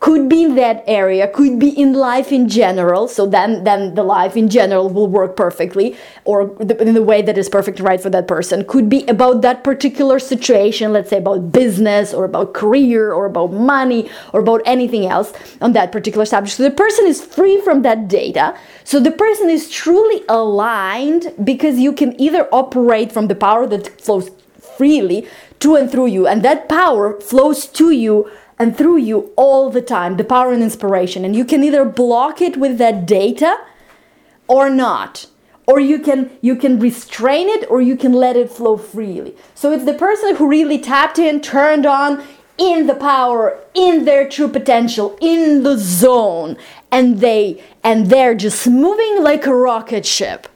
could 0.00 0.28
be 0.28 0.44
in 0.44 0.54
that 0.54 0.84
area 0.86 1.26
could 1.26 1.58
be 1.58 1.68
in 1.68 1.92
life 1.92 2.30
in 2.30 2.48
general 2.48 3.08
so 3.08 3.26
then 3.26 3.64
then 3.64 3.94
the 3.94 4.02
life 4.02 4.36
in 4.36 4.48
general 4.48 4.88
will 4.88 5.08
work 5.08 5.36
perfectly 5.36 5.96
or 6.24 6.46
the, 6.60 6.80
in 6.80 6.94
the 6.94 7.02
way 7.02 7.20
that 7.22 7.36
is 7.36 7.48
perfect 7.48 7.80
right 7.80 8.00
for 8.00 8.10
that 8.10 8.28
person. 8.28 8.64
Could 8.64 8.88
be 8.88 9.04
about 9.06 9.42
that 9.42 9.64
particular 9.64 10.18
situation 10.18 10.92
let's 10.92 11.10
say 11.10 11.18
about 11.18 11.50
business 11.52 12.14
or 12.14 12.24
about 12.24 12.54
career 12.54 13.12
or 13.12 13.26
about 13.26 13.52
money 13.52 14.08
or 14.32 14.40
about 14.40 14.62
anything 14.64 15.06
else 15.06 15.32
on 15.60 15.72
that 15.72 15.90
particular 15.90 16.24
subject. 16.24 16.56
So 16.56 16.62
the 16.62 16.70
person 16.70 17.06
is 17.06 17.24
free 17.24 17.60
from 17.60 17.82
that 17.82 18.08
data. 18.08 18.56
So 18.84 19.00
the 19.00 19.10
person 19.10 19.50
is 19.50 19.70
truly 19.70 20.22
aligned 20.28 21.32
because 21.42 21.78
you 21.78 21.92
can 21.92 22.18
either 22.20 22.48
operate 22.52 23.10
from 23.10 23.26
the 23.28 23.34
power 23.34 23.66
that 23.66 24.00
flows 24.00 24.30
freely 24.60 25.26
to 25.60 25.74
and 25.74 25.90
through 25.90 26.06
you 26.06 26.26
and 26.26 26.44
that 26.44 26.68
power 26.68 27.20
flows 27.20 27.66
to 27.66 27.90
you 27.90 28.30
and 28.58 28.76
through 28.76 28.96
you 28.96 29.32
all 29.36 29.70
the 29.70 29.82
time 29.82 30.16
the 30.16 30.24
power 30.24 30.52
and 30.52 30.62
inspiration. 30.62 31.24
And 31.24 31.36
you 31.36 31.44
can 31.44 31.62
either 31.62 31.84
block 31.84 32.40
it 32.40 32.56
with 32.56 32.78
that 32.78 33.06
data 33.06 33.56
or 34.46 34.68
not. 34.68 35.26
Or 35.66 35.78
you 35.78 35.98
can 35.98 36.30
you 36.40 36.56
can 36.56 36.80
restrain 36.80 37.48
it 37.48 37.70
or 37.70 37.80
you 37.80 37.96
can 37.96 38.12
let 38.12 38.36
it 38.36 38.50
flow 38.50 38.76
freely. 38.76 39.36
So 39.54 39.70
it's 39.70 39.84
the 39.84 39.94
person 39.94 40.36
who 40.36 40.48
really 40.48 40.78
tapped 40.78 41.18
in 41.18 41.40
turned 41.40 41.84
on 41.84 42.24
in 42.56 42.86
the 42.86 42.94
power 42.94 43.60
in 43.74 44.04
their 44.04 44.28
true 44.28 44.48
potential 44.48 45.16
in 45.20 45.62
the 45.62 45.76
zone. 45.76 46.56
And 46.90 47.20
they 47.20 47.62
and 47.84 48.06
they're 48.06 48.34
just 48.34 48.66
moving 48.66 49.22
like 49.22 49.46
a 49.46 49.54
rocket 49.54 50.06
ship. 50.06 50.48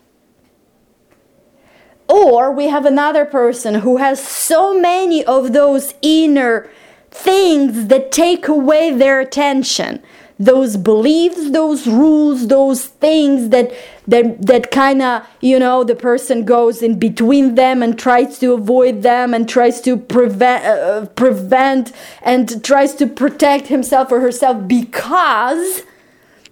Or 2.09 2.51
we 2.51 2.69
have 2.69 2.85
another 2.85 3.25
person 3.25 3.77
who 3.77 3.99
has 3.99 4.23
so 4.23 4.79
many 4.79 5.25
of 5.25 5.53
those 5.53 5.95
inner 6.03 6.71
things 7.13 7.87
that 7.89 8.11
take 8.11 8.49
away 8.49 8.91
their 8.91 9.21
attention. 9.21 10.03
Those 10.39 10.77
beliefs 10.77 11.51
those 11.53 11.87
rules 11.87 12.49
those 12.49 12.87
things 12.87 13.51
that 13.51 13.71
that 14.09 14.45
that 14.45 14.73
kind 14.73 15.01
of 15.01 15.25
you 15.41 15.57
know 15.59 15.85
the 15.85 15.95
person 15.95 16.45
goes 16.45 16.83
in 16.83 16.99
between 16.99 17.55
them 17.55 17.81
and 17.81 17.97
tries 17.97 18.41
to 18.41 18.53
avoid 18.55 19.03
them 19.03 19.35
and 19.35 19.49
tries 19.49 19.81
to 19.83 19.97
prevent 19.97 20.65
uh, 20.65 21.07
prevent 21.15 21.93
and 22.23 22.65
tries 22.65 22.95
to 22.95 23.07
protect 23.07 23.69
himself 23.69 24.11
or 24.11 24.21
herself 24.21 24.67
because 24.67 25.83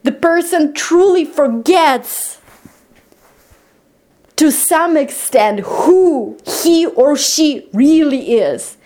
the 0.05 0.13
person 0.13 0.73
truly 0.73 1.25
forgets 1.25 2.41
to 4.37 4.53
some 4.53 4.97
extent 4.97 5.61
who 5.61 6.39
he 6.47 6.87
or 6.87 7.17
she 7.17 7.69
really 7.73 8.35
is 8.35 8.77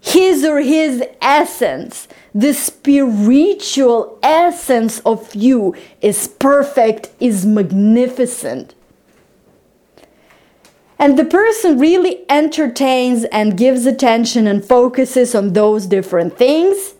his 0.00 0.44
or 0.44 0.60
his 0.60 1.02
essence, 1.20 2.08
the 2.34 2.52
spiritual 2.52 4.18
essence 4.22 5.00
of 5.00 5.34
you 5.34 5.74
is 6.00 6.28
perfect, 6.28 7.10
is 7.20 7.44
magnificent. 7.44 8.74
And 10.98 11.18
the 11.18 11.24
person 11.24 11.78
really 11.78 12.24
entertains 12.28 13.24
and 13.24 13.56
gives 13.56 13.86
attention 13.86 14.46
and 14.46 14.64
focuses 14.64 15.34
on 15.34 15.52
those 15.52 15.86
different 15.86 16.36
things, 16.36 16.94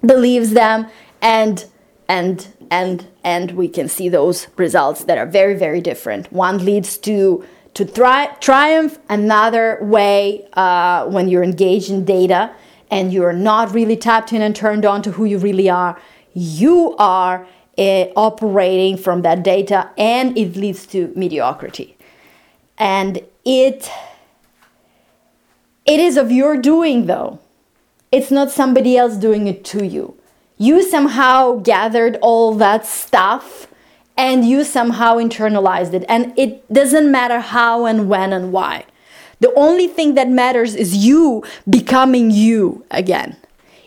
believes 0.00 0.50
them, 0.50 0.86
and 1.20 1.64
and 2.08 2.46
and 2.70 3.06
and 3.24 3.52
we 3.52 3.68
can 3.68 3.88
see 3.88 4.08
those 4.08 4.46
results 4.56 5.04
that 5.04 5.18
are 5.18 5.26
very 5.26 5.54
very 5.54 5.80
different. 5.80 6.32
One 6.32 6.64
leads 6.64 6.96
to 6.98 7.44
to 7.74 7.84
tri- 7.84 8.34
triumph 8.40 8.98
another 9.08 9.78
way 9.82 10.48
uh, 10.54 11.06
when 11.06 11.28
you're 11.28 11.42
engaged 11.42 11.90
in 11.90 12.04
data 12.04 12.54
and 12.90 13.12
you're 13.12 13.32
not 13.32 13.74
really 13.74 13.96
tapped 13.96 14.32
in 14.32 14.40
and 14.40 14.54
turned 14.54 14.84
on 14.84 15.02
to 15.02 15.12
who 15.12 15.24
you 15.24 15.38
really 15.38 15.68
are. 15.68 16.00
You 16.32 16.94
are 16.98 17.46
uh, 17.76 18.06
operating 18.16 18.96
from 18.96 19.22
that 19.22 19.42
data 19.42 19.90
and 19.98 20.36
it 20.38 20.56
leads 20.56 20.86
to 20.86 21.12
mediocrity. 21.16 21.96
And 22.78 23.20
it 23.44 23.90
it 25.84 26.00
is 26.00 26.16
of 26.16 26.32
your 26.32 26.56
doing 26.56 27.06
though. 27.06 27.40
It's 28.10 28.30
not 28.30 28.50
somebody 28.50 28.96
else 28.96 29.16
doing 29.16 29.48
it 29.48 29.64
to 29.66 29.84
you. 29.84 30.16
You 30.56 30.82
somehow 30.88 31.56
gathered 31.56 32.16
all 32.22 32.54
that 32.54 32.86
stuff 32.86 33.66
and 34.16 34.46
you 34.48 34.64
somehow 34.64 35.16
internalized 35.16 35.94
it. 35.94 36.04
And 36.08 36.32
it 36.38 36.70
doesn't 36.72 37.10
matter 37.10 37.40
how 37.40 37.86
and 37.86 38.08
when 38.08 38.32
and 38.32 38.52
why. 38.52 38.86
The 39.40 39.52
only 39.54 39.88
thing 39.88 40.14
that 40.14 40.28
matters 40.28 40.74
is 40.74 41.04
you 41.04 41.44
becoming 41.68 42.30
you 42.30 42.84
again. 42.90 43.36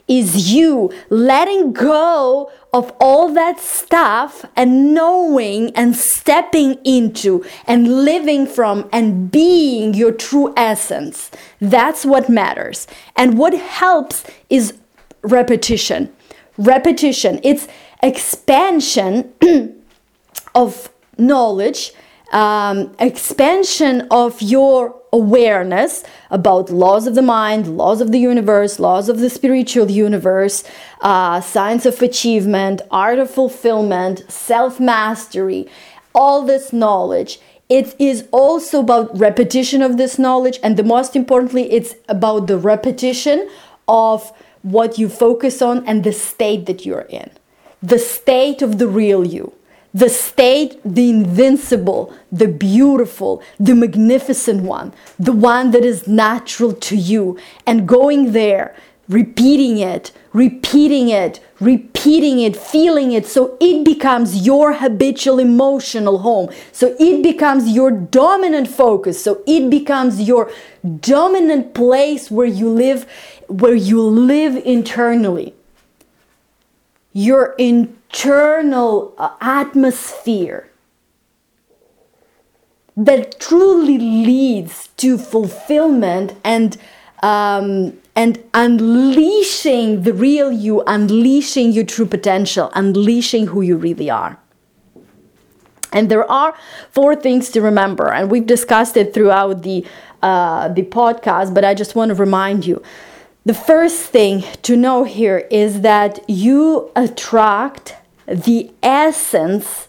is 0.08 0.54
you 0.54 0.90
letting 1.10 1.74
go 1.74 2.50
of 2.74 2.94
all 3.00 3.34
that 3.34 3.60
stuff 3.60 4.46
and 4.56 4.94
knowing 4.94 5.76
and 5.76 5.96
stepping 5.96 6.76
into 6.86 7.44
and 7.66 8.06
living 8.06 8.46
from 8.48 8.88
and 8.94 9.30
being 9.30 9.94
your 9.94 10.12
true 10.12 10.54
essence. 10.56 11.30
That's 11.60 12.06
what 12.06 12.30
matters. 12.30 12.88
And 13.16 13.38
what 13.38 13.54
helps 13.54 14.24
is 14.50 14.74
repetition. 15.24 16.14
Repetition, 16.58 17.40
it's 17.44 17.68
expansion 18.02 19.34
of 20.58 20.90
knowledge, 21.20 21.94
um, 22.34 22.94
expansion 23.00 24.08
of 24.12 24.42
your 24.42 25.00
awareness 25.14 26.04
about 26.30 26.70
laws 26.70 27.08
of 27.08 27.16
the 27.16 27.22
mind, 27.22 27.78
laws 27.78 28.02
of 28.02 28.12
the 28.12 28.20
universe, 28.20 28.80
laws 28.80 29.08
of 29.08 29.20
the 29.20 29.30
spiritual 29.30 29.90
universe, 29.90 30.64
uh, 31.02 31.40
science 31.40 31.86
of 31.86 32.02
achievement, 32.02 32.82
art 32.92 33.20
of 33.20 33.30
fulfillment, 33.30 34.24
self 34.30 34.80
mastery, 34.80 35.70
all 36.14 36.44
this 36.44 36.74
knowledge. 36.74 37.40
It 37.70 37.96
is 38.00 38.28
also 38.32 38.80
about 38.80 39.18
repetition 39.18 39.82
of 39.82 39.98
this 39.98 40.18
knowledge, 40.18 40.60
and 40.64 40.76
the 40.76 40.84
most 40.84 41.16
importantly, 41.16 41.72
it's 41.72 41.96
about 42.08 42.48
the 42.48 42.58
repetition 42.58 43.50
of 43.88 44.32
what 44.64 44.98
you 44.98 45.08
focus 45.08 45.62
on 45.62 45.86
and 45.86 46.04
the 46.04 46.14
state 46.14 46.66
that 46.66 46.86
you're 46.86 47.08
in, 47.10 47.30
the 47.82 48.00
state 48.00 48.62
of 48.62 48.80
the 48.80 48.88
real 48.88 49.26
you 49.26 49.54
the 49.94 50.10
state, 50.10 50.80
the 50.84 51.10
invincible, 51.10 52.14
the 52.32 52.48
beautiful, 52.48 53.42
the 53.60 53.74
magnificent 53.74 54.64
one, 54.64 54.94
the 55.18 55.32
one 55.32 55.72
that 55.72 55.84
is 55.84 56.08
natural 56.08 56.74
to 56.74 56.96
you, 56.96 57.38
and 57.66 57.88
going 57.88 58.32
there, 58.34 58.76
repeating 59.10 59.78
it, 59.78 60.12
repeating 60.34 61.10
it, 61.10 61.40
repeating 61.60 62.40
it, 62.40 62.56
feeling 62.56 63.12
it, 63.12 63.26
so 63.26 63.58
it 63.60 63.84
becomes 63.84 64.46
your 64.46 64.74
habitual 64.74 65.40
emotional 65.40 66.20
home. 66.20 66.50
So 66.72 66.96
it 67.00 67.24
becomes 67.24 67.70
your 67.70 67.90
dominant 67.90 68.68
focus. 68.68 69.24
So 69.24 69.42
it 69.48 69.70
becomes 69.70 70.22
your 70.22 70.52
dominant 71.00 71.74
place 71.74 72.30
where 72.30 72.46
you 72.46 72.70
live, 72.70 73.08
where 73.48 73.76
you 73.76 74.02
live 74.02 74.58
internally. 74.58 75.56
Your 77.14 77.56
in 77.58 77.97
internal 78.10 79.14
uh, 79.18 79.36
atmosphere 79.42 80.70
that 82.96 83.40
truly 83.40 83.98
leads 83.98 84.88
to 84.98 85.18
fulfillment 85.18 86.34
and 86.44 86.78
um, 87.24 87.98
and 88.16 88.44
unleashing 88.54 90.04
the 90.04 90.14
real 90.14 90.52
you, 90.52 90.82
unleashing 90.88 91.72
your 91.72 91.84
true 91.84 92.06
potential, 92.06 92.72
unleashing 92.74 93.48
who 93.48 93.62
you 93.62 93.76
really 93.76 94.10
are. 94.10 94.40
And 95.92 96.10
there 96.10 96.30
are 96.30 96.56
four 96.92 97.16
things 97.16 97.50
to 97.52 97.62
remember, 97.62 98.12
and 98.12 98.30
we've 98.32 98.46
discussed 98.46 98.98
it 98.98 99.14
throughout 99.14 99.64
the 99.64 99.86
uh, 100.22 100.70
the 100.70 100.84
podcast. 100.84 101.54
But 101.54 101.66
I 101.66 101.74
just 101.74 101.96
want 101.96 102.10
to 102.10 102.16
remind 102.16 102.66
you 102.66 102.82
the 103.48 103.54
first 103.54 104.02
thing 104.08 104.44
to 104.62 104.76
know 104.76 105.06
here 105.06 105.48
is 105.50 105.80
that 105.80 106.20
you 106.30 106.92
attract 106.98 107.96
the 108.28 108.70
essence 108.84 109.88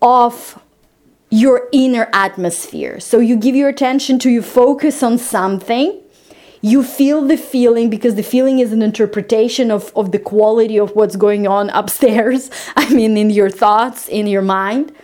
of 0.00 0.58
your 1.28 1.68
inner 1.72 2.08
atmosphere. 2.14 2.98
So 2.98 3.18
you 3.18 3.36
give 3.36 3.54
your 3.54 3.68
attention 3.68 4.18
to, 4.20 4.30
you 4.30 4.40
focus 4.40 5.02
on 5.02 5.18
something, 5.18 6.00
you 6.62 6.82
feel 6.82 7.20
the 7.20 7.36
feeling 7.36 7.90
because 7.90 8.14
the 8.14 8.22
feeling 8.22 8.60
is 8.60 8.72
an 8.72 8.80
interpretation 8.80 9.70
of, 9.70 9.92
of 9.94 10.12
the 10.12 10.18
quality 10.18 10.78
of 10.78 10.96
what's 10.96 11.16
going 11.16 11.46
on 11.46 11.68
upstairs. 11.70 12.50
I 12.76 12.88
mean, 12.94 13.18
in 13.18 13.28
your 13.28 13.50
thoughts, 13.50 14.08
in 14.08 14.26
your 14.26 14.42
mind. 14.42 14.96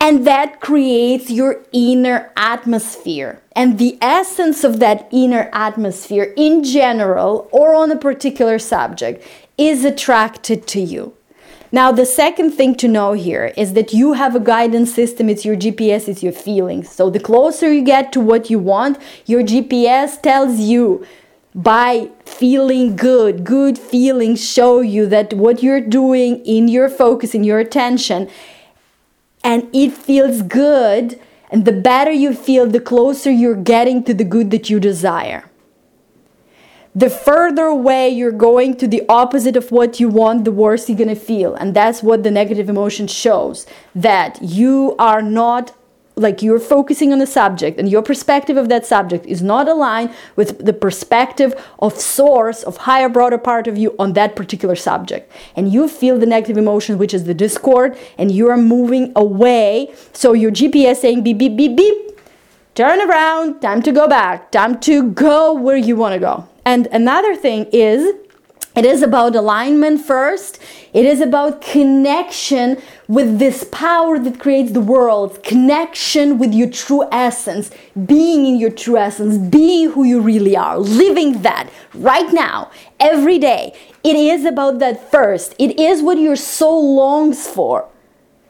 And 0.00 0.26
that 0.26 0.60
creates 0.60 1.30
your 1.30 1.62
inner 1.72 2.30
atmosphere. 2.36 3.40
And 3.54 3.78
the 3.78 3.98
essence 4.00 4.62
of 4.62 4.78
that 4.80 5.08
inner 5.10 5.48
atmosphere 5.52 6.32
in 6.36 6.62
general 6.62 7.48
or 7.50 7.74
on 7.74 7.90
a 7.90 7.96
particular 7.96 8.58
subject 8.58 9.26
is 9.56 9.84
attracted 9.84 10.66
to 10.68 10.80
you. 10.80 11.14
Now, 11.72 11.90
the 11.90 12.06
second 12.06 12.52
thing 12.52 12.76
to 12.76 12.88
know 12.88 13.12
here 13.12 13.52
is 13.56 13.72
that 13.72 13.92
you 13.92 14.12
have 14.12 14.36
a 14.36 14.40
guidance 14.40 14.94
system, 14.94 15.28
it's 15.28 15.44
your 15.44 15.56
GPS, 15.56 16.08
it's 16.08 16.22
your 16.22 16.32
feelings. 16.32 16.90
So, 16.90 17.10
the 17.10 17.18
closer 17.18 17.72
you 17.72 17.82
get 17.82 18.12
to 18.12 18.20
what 18.20 18.48
you 18.50 18.58
want, 18.58 18.98
your 19.26 19.42
GPS 19.42 20.20
tells 20.22 20.60
you 20.60 21.04
by 21.54 22.10
feeling 22.24 22.94
good, 22.94 23.44
good 23.44 23.78
feelings 23.78 24.46
show 24.46 24.80
you 24.80 25.06
that 25.06 25.32
what 25.32 25.62
you're 25.62 25.80
doing 25.80 26.44
in 26.44 26.68
your 26.68 26.88
focus, 26.88 27.34
in 27.34 27.42
your 27.42 27.58
attention, 27.58 28.30
and 29.46 29.68
it 29.72 29.92
feels 29.92 30.42
good. 30.42 31.20
And 31.50 31.64
the 31.64 31.78
better 31.90 32.10
you 32.10 32.34
feel, 32.34 32.66
the 32.66 32.80
closer 32.80 33.30
you're 33.30 33.62
getting 33.74 34.02
to 34.02 34.12
the 34.12 34.24
good 34.24 34.50
that 34.50 34.68
you 34.68 34.80
desire. 34.80 35.48
The 36.96 37.08
further 37.08 37.66
away 37.66 38.08
you're 38.08 38.32
going 38.32 38.76
to 38.78 38.88
the 38.88 39.04
opposite 39.08 39.54
of 39.54 39.70
what 39.70 40.00
you 40.00 40.08
want, 40.08 40.44
the 40.44 40.50
worse 40.50 40.88
you're 40.88 40.98
going 40.98 41.10
to 41.10 41.14
feel. 41.14 41.54
And 41.54 41.74
that's 41.74 42.02
what 42.02 42.24
the 42.24 42.30
negative 42.32 42.68
emotion 42.68 43.06
shows 43.06 43.66
that 43.94 44.42
you 44.42 44.96
are 44.98 45.22
not 45.22 45.72
like 46.18 46.40
you're 46.40 46.58
focusing 46.58 47.12
on 47.12 47.18
the 47.18 47.26
subject 47.26 47.78
and 47.78 47.90
your 47.90 48.00
perspective 48.00 48.56
of 48.56 48.70
that 48.70 48.86
subject 48.86 49.26
is 49.26 49.42
not 49.42 49.68
aligned 49.68 50.10
with 50.34 50.64
the 50.64 50.72
perspective 50.72 51.54
of 51.78 52.00
source 52.00 52.62
of 52.62 52.78
higher 52.78 53.10
broader 53.10 53.36
part 53.36 53.66
of 53.66 53.76
you 53.76 53.94
on 53.98 54.14
that 54.14 54.34
particular 54.34 54.74
subject. 54.74 55.30
And 55.56 55.70
you 55.70 55.88
feel 55.88 56.18
the 56.18 56.24
negative 56.24 56.56
emotion 56.56 56.96
which 56.96 57.12
is 57.12 57.24
the 57.24 57.34
discord 57.34 57.98
and 58.16 58.32
you 58.32 58.48
are 58.48 58.56
moving 58.56 59.12
away. 59.14 59.94
So 60.14 60.32
your 60.32 60.50
gps 60.50 60.96
saying 60.96 61.22
beep 61.22 61.36
beep 61.36 61.54
beep 61.54 61.76
beep 61.76 62.18
turn 62.74 62.98
around 63.06 63.60
time 63.60 63.82
to 63.82 63.92
go 63.92 64.08
back 64.08 64.50
time 64.50 64.80
to 64.80 65.10
go 65.10 65.52
where 65.52 65.76
you 65.76 65.96
want 65.96 66.14
to 66.14 66.18
go. 66.18 66.48
And 66.64 66.86
another 66.92 67.36
thing 67.36 67.66
is 67.72 68.14
it 68.76 68.84
is 68.84 69.02
about 69.02 69.34
alignment 69.34 70.04
first. 70.04 70.58
It 70.92 71.06
is 71.06 71.22
about 71.22 71.62
connection 71.62 72.80
with 73.08 73.38
this 73.38 73.64
power 73.72 74.18
that 74.18 74.38
creates 74.38 74.72
the 74.72 74.82
world, 74.82 75.42
connection 75.42 76.38
with 76.38 76.52
your 76.52 76.68
true 76.68 77.08
essence, 77.10 77.70
being 78.04 78.44
in 78.44 78.58
your 78.58 78.70
true 78.70 78.98
essence, 78.98 79.38
being 79.38 79.92
who 79.92 80.04
you 80.04 80.20
really 80.20 80.56
are, 80.56 80.78
living 80.78 81.40
that 81.40 81.70
right 81.94 82.30
now, 82.34 82.70
every 83.00 83.38
day. 83.38 83.74
It 84.04 84.14
is 84.14 84.44
about 84.44 84.78
that 84.80 85.10
first. 85.10 85.54
It 85.58 85.80
is 85.80 86.02
what 86.02 86.18
your 86.18 86.36
soul 86.36 86.96
longs 86.96 87.46
for 87.46 87.88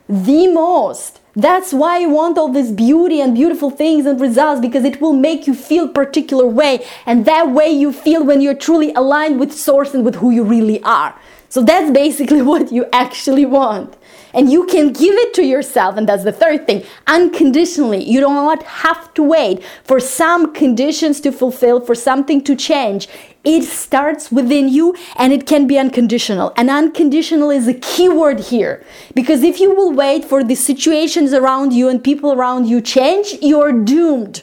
the 0.08 0.48
most. 0.48 1.20
That's 1.36 1.74
why 1.74 1.98
you 1.98 2.08
want 2.08 2.38
all 2.38 2.48
this 2.48 2.70
beauty 2.70 3.20
and 3.20 3.34
beautiful 3.34 3.68
things 3.68 4.06
and 4.06 4.18
results 4.18 4.58
because 4.58 4.84
it 4.84 5.02
will 5.02 5.12
make 5.12 5.46
you 5.46 5.54
feel 5.54 5.86
particular 5.86 6.46
way 6.46 6.86
and 7.04 7.26
that 7.26 7.50
way 7.50 7.68
you 7.68 7.92
feel 7.92 8.24
when 8.24 8.40
you're 8.40 8.54
truly 8.54 8.90
aligned 8.94 9.38
with 9.38 9.52
source 9.52 9.92
and 9.92 10.02
with 10.02 10.14
who 10.14 10.30
you 10.30 10.42
really 10.42 10.82
are. 10.82 11.14
So 11.50 11.62
that's 11.62 11.90
basically 11.90 12.40
what 12.50 12.72
you 12.72 12.86
actually 12.90 13.44
want. 13.44 13.96
And 14.32 14.50
you 14.50 14.66
can 14.66 14.92
give 14.92 15.14
it 15.14 15.32
to 15.34 15.44
yourself, 15.44 15.96
and 15.96 16.06
that's 16.06 16.24
the 16.24 16.32
third 16.32 16.66
thing 16.66 16.84
unconditionally. 17.06 18.04
You 18.04 18.20
do 18.20 18.26
not 18.26 18.62
have 18.64 19.14
to 19.14 19.22
wait 19.22 19.64
for 19.84 19.98
some 19.98 20.52
conditions 20.52 21.20
to 21.22 21.32
fulfill, 21.32 21.80
for 21.80 21.94
something 21.94 22.42
to 22.44 22.54
change. 22.54 23.08
It 23.46 23.62
starts 23.62 24.32
within 24.32 24.68
you 24.68 24.96
and 25.14 25.32
it 25.32 25.46
can 25.46 25.68
be 25.68 25.78
unconditional. 25.78 26.52
And 26.56 26.68
unconditional 26.68 27.50
is 27.50 27.68
a 27.68 27.74
key 27.74 28.08
word 28.08 28.40
here. 28.40 28.84
Because 29.14 29.44
if 29.44 29.60
you 29.60 29.72
will 29.72 29.92
wait 29.92 30.24
for 30.24 30.42
the 30.42 30.56
situations 30.56 31.32
around 31.32 31.72
you 31.72 31.88
and 31.88 32.02
people 32.02 32.32
around 32.32 32.66
you 32.66 32.80
change, 32.80 33.38
you're 33.40 33.70
doomed. 33.70 34.42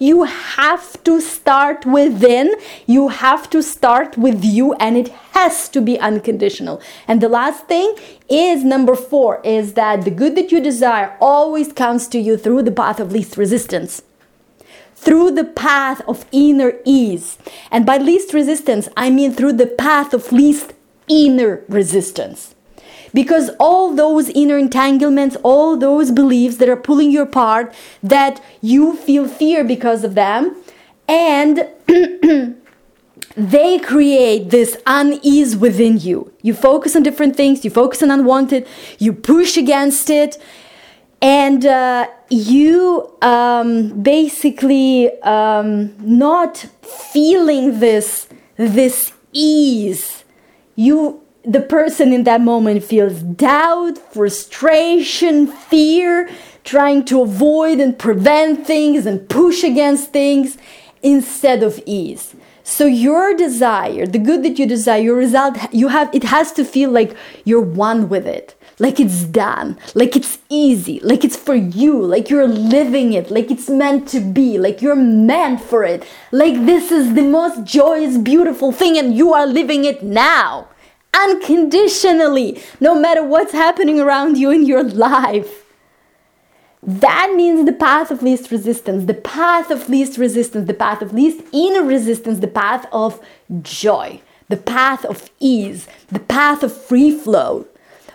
You 0.00 0.24
have 0.24 1.02
to 1.04 1.20
start 1.20 1.86
within, 1.86 2.54
you 2.86 3.08
have 3.08 3.48
to 3.50 3.62
start 3.62 4.18
with 4.18 4.44
you, 4.44 4.74
and 4.74 4.96
it 4.96 5.08
has 5.32 5.68
to 5.70 5.80
be 5.80 5.98
unconditional. 5.98 6.82
And 7.06 7.20
the 7.20 7.28
last 7.28 7.66
thing 7.66 7.94
is 8.28 8.64
number 8.64 8.96
four 8.96 9.40
is 9.44 9.74
that 9.74 10.04
the 10.04 10.10
good 10.10 10.36
that 10.36 10.50
you 10.50 10.60
desire 10.60 11.16
always 11.20 11.72
comes 11.72 12.08
to 12.08 12.18
you 12.18 12.36
through 12.36 12.64
the 12.64 12.72
path 12.72 12.98
of 12.98 13.12
least 13.12 13.36
resistance 13.36 14.02
through 15.00 15.30
the 15.30 15.44
path 15.44 16.02
of 16.06 16.26
inner 16.30 16.74
ease. 16.84 17.38
And 17.70 17.86
by 17.86 17.96
least 17.96 18.34
resistance, 18.34 18.88
I 18.96 19.08
mean 19.08 19.32
through 19.32 19.54
the 19.54 19.66
path 19.66 20.12
of 20.12 20.30
least 20.30 20.74
inner 21.08 21.64
resistance. 21.68 22.54
Because 23.14 23.50
all 23.58 23.94
those 23.94 24.28
inner 24.28 24.58
entanglements, 24.58 25.36
all 25.42 25.76
those 25.76 26.10
beliefs 26.10 26.58
that 26.58 26.68
are 26.68 26.76
pulling 26.76 27.10
you 27.10 27.22
apart, 27.22 27.74
that 28.02 28.42
you 28.60 28.94
feel 28.96 29.26
fear 29.26 29.64
because 29.64 30.04
of 30.04 30.14
them, 30.14 30.54
and 31.08 31.66
they 33.36 33.78
create 33.78 34.50
this 34.50 34.76
unease 34.86 35.56
within 35.56 35.98
you. 35.98 36.32
You 36.42 36.54
focus 36.54 36.94
on 36.94 37.02
different 37.02 37.36
things, 37.36 37.64
you 37.64 37.70
focus 37.70 38.02
on 38.02 38.10
unwanted, 38.10 38.68
you 38.98 39.12
push 39.12 39.56
against 39.56 40.10
it, 40.10 40.36
and 41.22 41.66
uh, 41.66 42.08
you 42.30 43.10
um, 43.20 44.02
basically 44.02 45.10
um, 45.22 45.94
not 46.00 46.66
feeling 46.82 47.80
this 47.80 48.28
this 48.56 49.12
ease. 49.32 50.24
You 50.76 51.22
the 51.44 51.60
person 51.60 52.12
in 52.12 52.24
that 52.24 52.40
moment 52.40 52.84
feels 52.84 53.22
doubt, 53.22 53.98
frustration, 53.98 55.46
fear, 55.46 56.28
trying 56.64 57.04
to 57.06 57.22
avoid 57.22 57.80
and 57.80 57.98
prevent 57.98 58.66
things 58.66 59.06
and 59.06 59.28
push 59.28 59.64
against 59.64 60.12
things 60.12 60.58
instead 61.02 61.62
of 61.62 61.80
ease. 61.86 62.34
So 62.62 62.86
your 62.86 63.34
desire, 63.34 64.06
the 64.06 64.18
good 64.18 64.42
that 64.44 64.58
you 64.58 64.66
desire, 64.66 65.00
your 65.00 65.16
result, 65.16 65.56
you 65.72 65.88
have, 65.88 66.14
it 66.14 66.24
has 66.24 66.52
to 66.52 66.64
feel 66.64 66.90
like 66.90 67.16
you're 67.44 67.60
one 67.60 68.08
with 68.08 68.26
it. 68.26 68.54
Like 68.80 68.98
it's 68.98 69.24
done, 69.24 69.78
like 69.94 70.16
it's 70.16 70.38
easy, 70.48 71.00
like 71.00 71.22
it's 71.22 71.36
for 71.36 71.54
you, 71.54 72.00
like 72.00 72.30
you're 72.30 72.48
living 72.48 73.12
it, 73.12 73.30
like 73.30 73.50
it's 73.50 73.68
meant 73.68 74.08
to 74.08 74.20
be, 74.20 74.56
like 74.56 74.80
you're 74.80 74.96
meant 74.96 75.60
for 75.60 75.84
it, 75.84 76.02
like 76.32 76.54
this 76.64 76.90
is 76.90 77.12
the 77.12 77.22
most 77.22 77.64
joyous, 77.64 78.16
beautiful 78.16 78.72
thing, 78.72 78.96
and 78.96 79.14
you 79.14 79.34
are 79.34 79.46
living 79.46 79.84
it 79.84 80.02
now. 80.02 80.66
Unconditionally, 81.12 82.62
no 82.80 82.98
matter 82.98 83.22
what's 83.22 83.52
happening 83.52 84.00
around 84.00 84.38
you 84.38 84.50
in 84.50 84.64
your 84.64 84.82
life. 84.82 85.66
That 86.82 87.34
means 87.36 87.66
the 87.66 87.74
path 87.74 88.10
of 88.10 88.22
least 88.22 88.50
resistance, 88.50 89.04
the 89.04 89.12
path 89.12 89.70
of 89.70 89.90
least 89.90 90.16
resistance, 90.16 90.66
the 90.66 90.72
path 90.72 91.02
of 91.02 91.12
least 91.12 91.44
inner 91.52 91.82
resistance, 91.82 92.38
the 92.38 92.48
path 92.48 92.86
of 92.92 93.20
joy, 93.60 94.22
the 94.48 94.56
path 94.56 95.04
of 95.04 95.28
ease, 95.38 95.86
the 96.08 96.20
path 96.20 96.62
of 96.62 96.74
free 96.74 97.10
flow. 97.10 97.66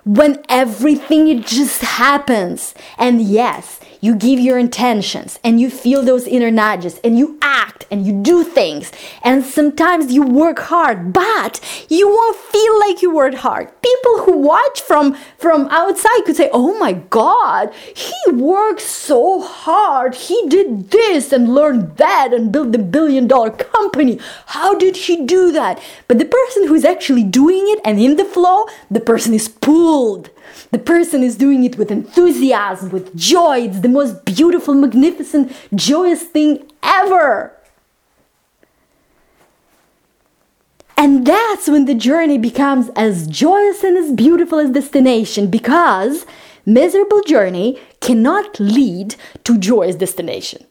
When 0.05 0.43
everything 0.49 1.41
just 1.41 1.81
happens. 1.81 2.75
And 2.99 3.21
yes, 3.21 3.79
you 4.05 4.15
give 4.15 4.39
your 4.39 4.59
intentions 4.59 5.39
and 5.43 5.59
you 5.59 5.67
feel 5.71 6.03
those 6.03 6.27
inner 6.27 6.51
nudges 6.51 6.99
and 7.03 7.17
you 7.17 7.39
act 7.41 7.87
and 7.89 8.05
you 8.05 8.13
do 8.21 8.43
things. 8.43 8.91
And 9.23 9.43
sometimes 9.43 10.13
you 10.13 10.21
work 10.21 10.59
hard 10.59 11.11
but 11.11 11.59
you 11.89 12.07
won't 12.07 12.37
feel 12.37 12.79
like 12.79 13.01
you 13.01 13.09
worked 13.09 13.37
hard. 13.37 13.69
People 13.81 14.25
who 14.25 14.37
watch 14.37 14.79
from 14.81 15.15
from 15.39 15.67
outside 15.71 16.21
could 16.23 16.35
say 16.35 16.51
oh 16.53 16.77
my 16.77 16.93
god 16.93 17.73
he 17.95 18.31
worked 18.31 18.81
so 18.81 19.41
hard. 19.41 20.13
He 20.13 20.37
did 20.49 20.91
this 20.91 21.31
and 21.31 21.55
learned 21.55 21.97
that 21.97 22.31
and 22.31 22.51
built 22.51 22.73
the 22.73 22.77
billion 22.77 23.25
dollar 23.25 23.49
company. 23.49 24.19
How 24.47 24.75
did 24.75 24.97
he 24.97 25.25
do 25.25 25.51
that? 25.53 25.81
But 26.07 26.19
the 26.19 26.25
person 26.25 26.67
who's 26.67 26.85
actually 26.85 27.23
doing 27.23 27.63
it 27.69 27.79
and 27.83 27.99
in 27.99 28.17
the 28.17 28.25
flow 28.25 28.67
the 28.91 28.99
person 28.99 29.33
is 29.33 29.47
pulled 29.47 29.94
the 30.71 30.79
person 30.79 31.23
is 31.23 31.35
doing 31.35 31.63
it 31.63 31.77
with 31.77 31.91
enthusiasm, 31.91 32.89
with 32.89 33.15
joy. 33.15 33.59
It's 33.61 33.79
the 33.79 33.89
most 33.89 34.25
beautiful, 34.25 34.73
magnificent, 34.73 35.51
joyous 35.73 36.23
thing 36.23 36.71
ever. 36.83 37.51
And 40.97 41.25
that's 41.25 41.67
when 41.67 41.85
the 41.85 41.93
journey 41.93 42.37
becomes 42.37 42.89
as 42.95 43.27
joyous 43.27 43.83
and 43.83 43.97
as 43.97 44.11
beautiful 44.11 44.59
as 44.59 44.71
destination 44.71 45.49
because 45.49 46.25
miserable 46.65 47.21
journey 47.21 47.79
cannot 47.99 48.59
lead 48.59 49.15
to 49.43 49.57
joyous 49.57 49.95
destination. 49.95 50.65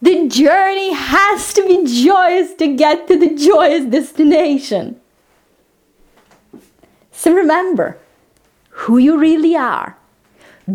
The 0.00 0.28
journey 0.28 0.92
has 0.92 1.54
to 1.54 1.66
be 1.66 1.86
joyous 1.86 2.54
to 2.54 2.76
get 2.76 3.06
to 3.08 3.18
the 3.18 3.34
joyous 3.34 3.84
destination. 3.86 5.00
So 7.12 7.32
remember, 7.32 7.98
who 8.82 8.98
you 8.98 9.16
really 9.16 9.56
are. 9.56 9.96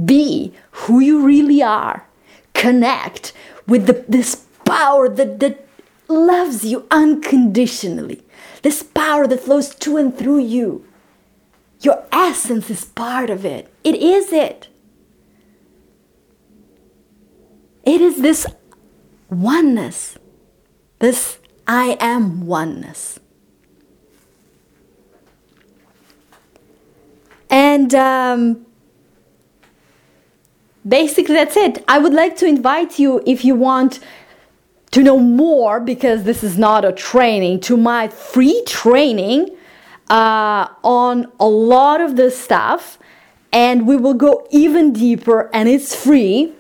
Be 0.05 0.53
who 0.71 0.99
you 0.99 1.25
really 1.25 1.61
are. 1.61 2.07
Connect 2.53 3.33
with 3.67 3.85
the, 3.85 4.05
this 4.07 4.35
power 4.65 5.09
that, 5.09 5.39
that 5.39 5.67
loves 6.07 6.63
you 6.63 6.87
unconditionally. 6.89 8.23
This 8.61 8.81
power 8.81 9.27
that 9.27 9.41
flows 9.41 9.75
to 9.75 9.97
and 9.97 10.17
through 10.17 10.39
you. 10.39 10.85
Your 11.81 12.03
essence 12.11 12.69
is 12.69 12.85
part 12.85 13.29
of 13.29 13.45
it. 13.45 13.71
It 13.83 13.95
is 13.95 14.31
it. 14.31 14.69
It 17.85 18.01
is 18.01 18.21
this 18.21 18.45
oneness, 19.29 20.17
this 20.99 21.39
I 21.67 21.97
am 21.99 22.45
oneness. 22.45 23.19
And 27.49 27.93
um, 27.95 28.65
basically, 30.87 31.35
that's 31.35 31.55
it. 31.55 31.83
I 31.87 31.99
would 31.99 32.13
like 32.13 32.35
to 32.37 32.45
invite 32.45 32.99
you 32.99 33.21
if 33.25 33.45
you 33.45 33.55
want 33.55 33.99
to 34.91 35.03
know 35.03 35.19
more, 35.19 35.79
because 35.79 36.23
this 36.23 36.43
is 36.43 36.57
not 36.57 36.85
a 36.85 36.91
training, 36.91 37.59
to 37.61 37.77
my 37.77 38.07
free 38.07 38.63
training 38.65 39.49
uh, 40.09 40.67
on 40.83 41.31
a 41.39 41.47
lot 41.47 42.01
of 42.01 42.15
this 42.15 42.39
stuff. 42.39 42.97
And 43.51 43.87
we 43.87 43.95
will 43.95 44.13
go 44.13 44.45
even 44.51 44.93
deeper, 44.93 45.49
and 45.53 45.69
it's 45.69 45.95
free. 45.95 46.53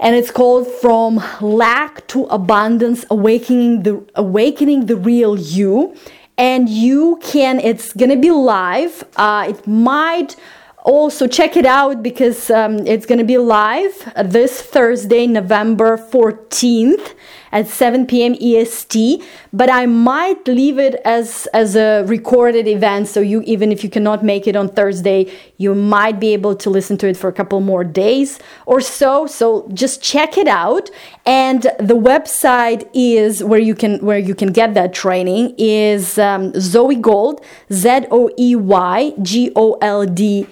And 0.00 0.14
it's 0.14 0.30
called 0.30 0.68
From 0.68 1.20
Lack 1.40 2.06
to 2.08 2.24
Abundance 2.26 3.04
Awakening 3.10 3.82
the, 3.82 4.04
Awakening 4.14 4.86
the 4.86 4.96
Real 4.96 5.36
You 5.36 5.96
and 6.38 6.68
you 6.68 7.18
can 7.22 7.60
it's 7.60 7.92
gonna 7.92 8.16
be 8.16 8.30
live. 8.30 9.04
Uh, 9.16 9.46
it 9.50 9.66
might 9.66 10.36
also 10.84 11.26
check 11.26 11.56
it 11.56 11.66
out 11.66 12.02
because 12.02 12.50
um, 12.50 12.78
it's 12.86 13.04
gonna 13.04 13.24
be 13.24 13.36
live 13.36 14.10
this 14.24 14.62
thursday 14.62 15.26
november 15.26 15.98
14th 15.98 17.14
at 17.52 17.68
7 17.68 18.06
p.m. 18.06 18.34
EST, 18.40 19.22
but 19.52 19.70
I 19.70 19.86
might 19.86 20.46
leave 20.46 20.78
it 20.78 20.96
as 21.04 21.46
as 21.52 21.76
a 21.76 22.04
recorded 22.06 22.66
event 22.66 23.08
so 23.08 23.20
you 23.20 23.42
even 23.42 23.72
if 23.72 23.82
you 23.82 23.90
cannot 23.90 24.24
make 24.24 24.46
it 24.46 24.56
on 24.56 24.68
Thursday, 24.68 25.30
you 25.56 25.74
might 25.74 26.20
be 26.20 26.32
able 26.32 26.54
to 26.56 26.70
listen 26.70 26.96
to 26.98 27.08
it 27.08 27.16
for 27.16 27.28
a 27.28 27.32
couple 27.32 27.60
more 27.60 27.84
days 27.84 28.38
or 28.66 28.80
so. 28.80 29.26
So 29.26 29.68
just 29.72 30.02
check 30.02 30.36
it 30.38 30.48
out 30.48 30.90
and 31.26 31.62
the 31.78 31.96
website 31.96 32.88
is 32.94 33.42
where 33.42 33.60
you 33.60 33.74
can 33.74 33.98
where 33.98 34.18
you 34.18 34.34
can 34.34 34.52
get 34.52 34.74
that 34.74 34.92
training 34.92 35.54
is 35.58 36.18
um, 36.18 36.52
Zoey 36.52 37.00
Gold 37.00 37.40
Z 37.72 38.06
O 38.10 38.30
E 38.38 38.56
Y 38.56 39.12
G 39.22 39.52
O 39.56 39.78
L 39.80 40.06
D 40.06 40.46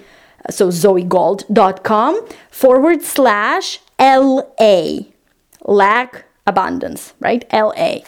so 0.50 0.68
zoeygold.com 0.68 2.20
forward 2.50 3.02
slash 3.02 3.80
LA 3.98 4.98
lack 5.64 6.25
abundance, 6.46 7.14
right? 7.20 7.44
LA. 7.52 7.98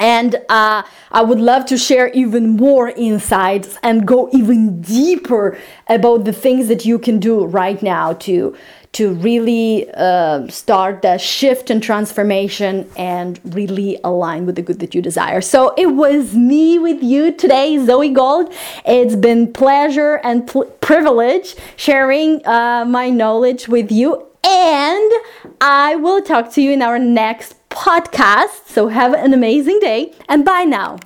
And 0.00 0.36
uh, 0.48 0.82
I 1.12 1.22
would 1.22 1.38
love 1.38 1.66
to 1.66 1.76
share 1.76 2.08
even 2.08 2.56
more 2.56 2.88
insights 2.88 3.76
and 3.82 4.06
go 4.06 4.30
even 4.32 4.80
deeper 4.80 5.58
about 5.88 6.24
the 6.24 6.32
things 6.32 6.68
that 6.68 6.86
you 6.86 6.98
can 6.98 7.20
do 7.20 7.44
right 7.44 7.80
now 7.82 8.14
to 8.14 8.56
to 8.92 9.12
really 9.14 9.88
uh, 9.94 10.48
start 10.48 11.02
the 11.02 11.16
shift 11.16 11.70
and 11.70 11.80
transformation 11.80 12.90
and 12.96 13.38
really 13.54 14.00
align 14.02 14.46
with 14.46 14.56
the 14.56 14.62
good 14.62 14.80
that 14.80 14.96
you 14.96 15.00
desire. 15.00 15.40
So 15.40 15.74
it 15.76 15.86
was 15.94 16.34
me 16.34 16.76
with 16.78 17.00
you 17.00 17.30
today, 17.30 17.76
Zoey 17.76 18.12
Gold. 18.12 18.52
It's 18.84 19.14
been 19.14 19.52
pleasure 19.52 20.16
and 20.24 20.44
pl- 20.44 20.64
privilege 20.80 21.54
sharing 21.76 22.44
uh, 22.44 22.84
my 22.84 23.10
knowledge 23.10 23.68
with 23.68 23.92
you. 23.92 24.26
And 24.42 25.12
I 25.60 25.94
will 25.94 26.20
talk 26.20 26.50
to 26.54 26.62
you 26.62 26.72
in 26.72 26.82
our 26.82 26.98
next 26.98 27.54
podcast. 27.70 28.66
So 28.66 28.88
have 28.88 29.14
an 29.14 29.32
amazing 29.32 29.78
day 29.80 30.14
and 30.28 30.44
bye 30.44 30.64
now. 30.64 30.98